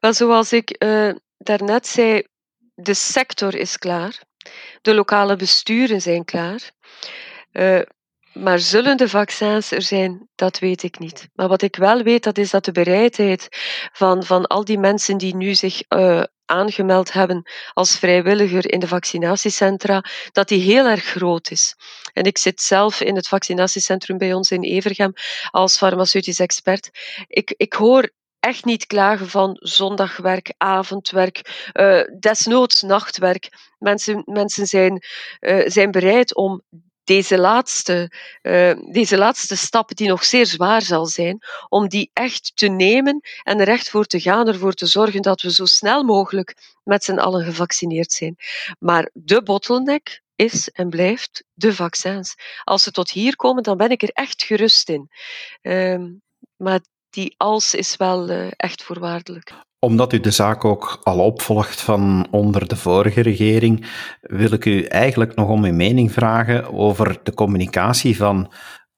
Wel, 0.00 0.14
zoals 0.14 0.52
ik 0.52 0.84
uh, 0.84 1.14
daarnet 1.38 1.86
zei, 1.86 2.22
de 2.74 2.94
sector 2.94 3.54
is 3.54 3.78
klaar. 3.78 4.22
De 4.82 4.94
lokale 4.94 5.36
besturen 5.36 6.00
zijn 6.00 6.24
klaar. 6.24 6.70
Uh, 7.52 7.80
maar 8.38 8.58
zullen 8.58 8.96
de 8.96 9.08
vaccins 9.08 9.70
er 9.70 9.82
zijn? 9.82 10.28
Dat 10.34 10.58
weet 10.58 10.82
ik 10.82 10.98
niet. 10.98 11.28
Maar 11.34 11.48
wat 11.48 11.62
ik 11.62 11.76
wel 11.76 12.02
weet, 12.02 12.24
dat 12.24 12.38
is 12.38 12.50
dat 12.50 12.64
de 12.64 12.72
bereidheid 12.72 13.48
van, 13.92 14.24
van 14.24 14.46
al 14.46 14.64
die 14.64 14.78
mensen 14.78 15.16
die 15.16 15.36
nu 15.36 15.54
zich 15.54 15.82
uh, 15.88 16.22
aangemeld 16.44 17.12
hebben 17.12 17.50
als 17.72 17.98
vrijwilliger 17.98 18.72
in 18.72 18.80
de 18.80 18.88
vaccinatiecentra, 18.88 20.04
dat 20.32 20.48
die 20.48 20.60
heel 20.60 20.86
erg 20.86 21.04
groot 21.04 21.50
is. 21.50 21.76
En 22.12 22.24
ik 22.24 22.38
zit 22.38 22.60
zelf 22.60 23.00
in 23.00 23.16
het 23.16 23.28
vaccinatiecentrum 23.28 24.18
bij 24.18 24.34
ons 24.34 24.50
in 24.50 24.62
Evergem 24.62 25.12
als 25.50 25.76
farmaceutisch 25.76 26.40
expert. 26.40 26.90
Ik, 27.26 27.54
ik 27.56 27.72
hoor 27.72 28.10
echt 28.40 28.64
niet 28.64 28.86
klagen 28.86 29.28
van 29.28 29.56
zondagwerk, 29.60 30.54
avondwerk, 30.56 31.70
uh, 31.72 32.02
desnoods 32.20 32.82
nachtwerk. 32.82 33.48
Mensen, 33.78 34.22
mensen 34.24 34.66
zijn, 34.66 35.02
uh, 35.40 35.62
zijn 35.66 35.90
bereid 35.90 36.34
om 36.34 36.62
deze 37.06 37.38
laatste, 37.38 38.10
uh, 38.42 38.72
deze 38.90 39.16
laatste 39.16 39.56
stap, 39.56 39.96
die 39.96 40.08
nog 40.08 40.24
zeer 40.24 40.46
zwaar 40.46 40.82
zal 40.82 41.06
zijn, 41.06 41.38
om 41.68 41.88
die 41.88 42.10
echt 42.12 42.52
te 42.54 42.68
nemen 42.68 43.20
en 43.42 43.60
er 43.60 43.68
echt 43.68 43.90
voor 43.90 44.04
te 44.04 44.20
gaan, 44.20 44.48
ervoor 44.48 44.72
te 44.72 44.86
zorgen 44.86 45.22
dat 45.22 45.40
we 45.40 45.52
zo 45.52 45.64
snel 45.64 46.02
mogelijk 46.02 46.74
met 46.84 47.04
z'n 47.04 47.18
allen 47.18 47.44
gevaccineerd 47.44 48.12
zijn. 48.12 48.36
Maar 48.78 49.10
de 49.12 49.42
bottleneck 49.42 50.22
is 50.36 50.68
en 50.68 50.88
blijft 50.88 51.44
de 51.54 51.74
vaccins. 51.74 52.34
Als 52.64 52.82
ze 52.82 52.90
tot 52.90 53.10
hier 53.10 53.36
komen, 53.36 53.62
dan 53.62 53.76
ben 53.76 53.90
ik 53.90 54.02
er 54.02 54.10
echt 54.12 54.42
gerust 54.42 54.88
in. 54.88 55.10
Uh, 55.62 56.04
maar 56.56 56.80
die 57.10 57.34
als 57.36 57.74
is 57.74 57.96
wel 57.96 58.30
uh, 58.30 58.46
echt 58.56 58.82
voorwaardelijk. 58.82 59.52
Omdat 59.86 60.12
u 60.12 60.20
de 60.20 60.30
zaak 60.30 60.64
ook 60.64 61.00
al 61.02 61.18
opvolgt 61.18 61.80
van 61.80 62.26
onder 62.30 62.68
de 62.68 62.76
vorige 62.76 63.20
regering, 63.20 63.86
wil 64.20 64.52
ik 64.52 64.64
u 64.64 64.82
eigenlijk 64.82 65.34
nog 65.34 65.48
om 65.48 65.64
uw 65.64 65.72
mening 65.72 66.12
vragen 66.12 66.72
over 66.72 67.20
de 67.22 67.34
communicatie 67.34 68.16
van 68.16 68.52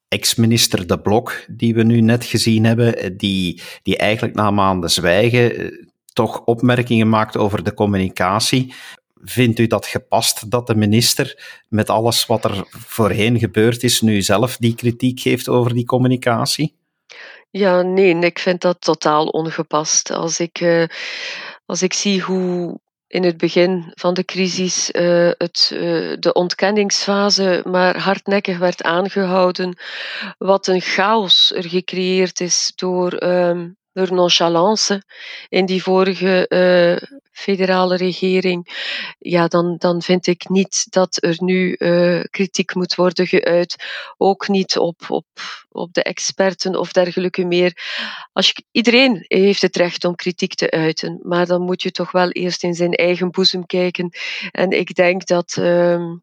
ex-minister 0.07 0.87
De 0.87 0.99
Blok, 0.99 1.45
die 1.47 1.73
we 1.73 1.83
nu 1.83 2.01
net 2.01 2.25
gezien 2.25 2.65
hebben, 2.65 3.17
die, 3.17 3.61
die 3.83 3.97
eigenlijk 3.97 4.35
na 4.35 4.51
maanden 4.51 4.89
zwijgen 4.89 5.55
eh, 5.55 5.67
toch 6.13 6.41
opmerkingen 6.45 7.09
maakt 7.09 7.37
over 7.37 7.63
de 7.63 7.73
communicatie. 7.73 8.73
Vindt 9.21 9.59
u 9.59 9.67
dat 9.67 9.85
gepast 9.85 10.51
dat 10.51 10.67
de 10.67 10.75
minister 10.75 11.43
met 11.67 11.89
alles 11.89 12.25
wat 12.25 12.43
er 12.43 12.63
voorheen 12.69 13.39
gebeurd 13.39 13.83
is, 13.83 14.01
nu 14.01 14.21
zelf 14.21 14.57
die 14.57 14.75
kritiek 14.75 15.19
geeft 15.19 15.49
over 15.49 15.73
die 15.73 15.85
communicatie? 15.85 16.78
Ja, 17.51 17.81
nee, 17.81 18.15
ik 18.15 18.39
vind 18.39 18.61
dat 18.61 18.81
totaal 18.81 19.27
ongepast. 19.27 20.11
Als 20.11 20.39
ik, 20.39 20.59
uh, 20.59 20.85
als 21.65 21.81
ik 21.81 21.93
zie 21.93 22.21
hoe 22.21 22.79
in 23.07 23.23
het 23.23 23.37
begin 23.37 23.91
van 23.95 24.13
de 24.13 24.25
crisis 24.25 24.91
uh, 24.91 25.31
het, 25.37 25.69
uh, 25.73 26.15
de 26.19 26.33
ontkenningsfase 26.33 27.63
maar 27.65 27.97
hardnekkig 27.97 28.57
werd 28.57 28.83
aangehouden, 28.83 29.77
wat 30.37 30.67
een 30.67 30.81
chaos 30.81 31.51
er 31.55 31.69
gecreëerd 31.69 32.39
is 32.39 32.71
door 32.75 33.23
um, 33.23 33.77
door 33.99 34.13
nonchalance 34.13 35.03
in 35.49 35.65
die 35.65 35.83
vorige 35.83 36.45
uh, 36.49 37.19
federale 37.31 37.95
regering, 37.95 38.67
ja, 39.19 39.47
dan, 39.47 39.75
dan 39.77 40.01
vind 40.01 40.27
ik 40.27 40.49
niet 40.49 40.85
dat 40.89 41.23
er 41.23 41.35
nu 41.39 41.75
uh, 41.77 42.23
kritiek 42.29 42.75
moet 42.75 42.95
worden 42.95 43.27
geuit. 43.27 43.75
Ook 44.17 44.47
niet 44.47 44.77
op, 44.77 45.01
op, 45.07 45.27
op 45.69 45.93
de 45.93 46.03
experten 46.03 46.75
of 46.75 46.91
dergelijke 46.91 47.45
meer. 47.45 47.73
Als 48.33 48.53
iedereen 48.71 49.25
heeft 49.27 49.61
het 49.61 49.75
recht 49.75 50.05
om 50.05 50.15
kritiek 50.15 50.53
te 50.53 50.71
uiten, 50.71 51.19
maar 51.23 51.45
dan 51.45 51.61
moet 51.61 51.81
je 51.81 51.91
toch 51.91 52.11
wel 52.11 52.29
eerst 52.29 52.63
in 52.63 52.73
zijn 52.73 52.93
eigen 52.93 53.31
boezem 53.31 53.65
kijken. 53.65 54.09
En 54.51 54.71
ik 54.71 54.95
denk 54.95 55.25
dat, 55.25 55.55
uh, 55.59 56.13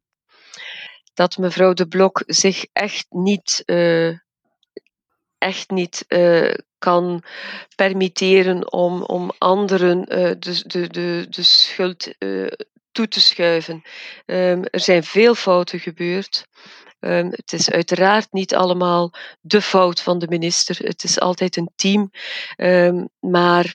dat 1.15 1.39
mevrouw 1.39 1.73
De 1.73 1.89
Blok 1.89 2.23
zich 2.27 2.67
echt 2.73 3.07
niet. 3.09 3.63
Uh, 3.67 4.19
echt 5.39 5.71
niet 5.71 6.05
uh, 6.09 6.55
kan 6.79 7.23
permitteren 7.75 8.73
om, 8.73 9.03
om 9.03 9.33
anderen 9.39 9.99
uh, 9.99 10.31
de, 10.39 10.63
de, 10.67 10.89
de, 10.89 11.27
de 11.29 11.43
schuld 11.43 12.15
uh, 12.19 12.51
toe 12.93 13.09
te 13.09 13.21
schuiven. 13.21 13.83
Um, 14.27 14.65
er 14.65 14.81
zijn 14.81 15.05
veel 15.05 15.35
fouten 15.35 15.81
gebeurd. 15.81 16.47
Um, 17.01 17.31
het 17.31 17.53
is 17.53 17.71
uiteraard 17.71 18.33
niet 18.33 18.55
allemaal 18.55 19.13
de 19.41 19.63
fout 19.63 20.01
van 20.01 20.19
de 20.19 20.29
minister. 20.29 20.77
Het 20.79 21.05
is 21.05 21.21
altijd 21.21 21.57
een 21.57 21.71
team. 21.77 22.11
Um, 22.57 23.09
maar 23.21 23.75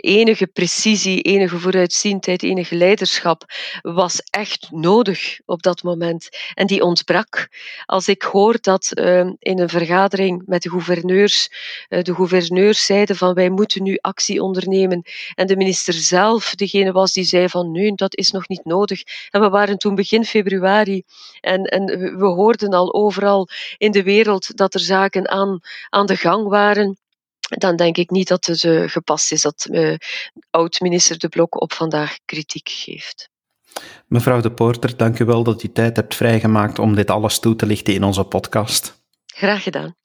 enige 0.00 0.46
precisie, 0.46 1.20
enige 1.22 1.58
vooruitziendheid, 1.58 2.42
enige 2.42 2.74
leiderschap 2.74 3.44
was 3.82 4.20
echt 4.30 4.68
nodig 4.70 5.40
op 5.44 5.62
dat 5.62 5.82
moment. 5.82 6.28
En 6.54 6.66
die 6.66 6.82
ontbrak. 6.82 7.48
Als 7.84 8.08
ik 8.08 8.22
hoor 8.22 8.58
dat 8.60 8.90
uh, 8.94 9.18
in 9.38 9.58
een 9.58 9.68
vergadering 9.68 10.42
met 10.46 10.62
de 10.62 10.70
gouverneurs, 10.70 11.50
uh, 11.88 12.02
de 12.02 12.14
gouverneurs 12.14 12.84
zeiden 12.84 13.16
van 13.16 13.34
wij 13.34 13.48
moeten 13.48 13.82
nu 13.82 13.98
actie 14.00 14.42
ondernemen. 14.42 15.02
En 15.34 15.46
de 15.46 15.56
minister 15.56 15.94
zelf 15.94 16.54
degene 16.54 16.92
was 16.92 17.12
die 17.12 17.24
zei 17.24 17.48
van 17.48 17.70
nu, 17.70 17.92
dat 17.94 18.16
is 18.16 18.30
nog 18.30 18.48
niet 18.48 18.64
nodig. 18.64 19.02
En 19.30 19.40
we 19.40 19.48
waren 19.48 19.78
toen 19.78 19.94
begin 19.94 20.24
februari 20.24 21.02
en, 21.40 21.62
en 21.62 21.84
we 22.18 22.26
hoorden 22.26 22.70
al 22.70 22.94
overal 22.94 23.48
in 23.76 23.90
de 23.90 24.02
wereld 24.02 24.56
dat 24.56 24.74
er 24.74 24.80
zaken 24.80 25.28
aan, 25.28 25.60
aan 25.88 26.06
de 26.06 26.16
gang 26.16 26.48
waren 26.48 26.98
dan 27.48 27.76
denk 27.76 27.96
ik 27.96 28.10
niet 28.10 28.28
dat 28.28 28.46
het 28.46 28.62
uh, 28.62 28.88
gepast 28.88 29.32
is 29.32 29.42
dat 29.42 29.66
uh, 29.70 29.94
oud-minister 30.50 31.18
De 31.18 31.28
Blok 31.28 31.60
op 31.60 31.72
vandaag 31.72 32.18
kritiek 32.24 32.68
geeft. 32.68 33.30
Mevrouw 34.06 34.40
De 34.40 34.52
Poorter, 34.52 34.96
dank 34.96 35.18
u 35.18 35.24
wel 35.24 35.42
dat 35.42 35.62
u 35.62 35.72
tijd 35.72 35.96
hebt 35.96 36.14
vrijgemaakt 36.14 36.78
om 36.78 36.94
dit 36.94 37.10
alles 37.10 37.38
toe 37.38 37.56
te 37.56 37.66
lichten 37.66 37.94
in 37.94 38.04
onze 38.04 38.24
podcast. 38.24 39.02
Graag 39.26 39.62
gedaan. 39.62 39.96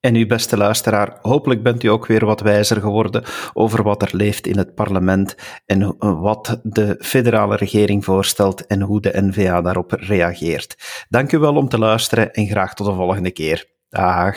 En 0.00 0.14
u, 0.14 0.26
beste 0.26 0.56
luisteraar, 0.56 1.18
hopelijk 1.22 1.62
bent 1.62 1.82
u 1.82 1.88
ook 1.88 2.06
weer 2.06 2.24
wat 2.24 2.40
wijzer 2.40 2.80
geworden 2.80 3.24
over 3.52 3.82
wat 3.82 4.02
er 4.02 4.16
leeft 4.16 4.46
in 4.46 4.58
het 4.58 4.74
parlement 4.74 5.34
en 5.66 5.96
wat 5.98 6.60
de 6.62 6.96
federale 6.98 7.56
regering 7.56 8.04
voorstelt 8.04 8.66
en 8.66 8.80
hoe 8.80 9.00
de 9.00 9.22
NVA 9.22 9.60
daarop 9.62 9.92
reageert. 9.92 11.04
Dank 11.08 11.32
u 11.32 11.38
wel 11.38 11.56
om 11.56 11.68
te 11.68 11.78
luisteren 11.78 12.32
en 12.32 12.46
graag 12.46 12.74
tot 12.74 12.86
de 12.86 12.92
volgende 12.92 13.30
keer. 13.30 13.66
Dag. 13.88 14.36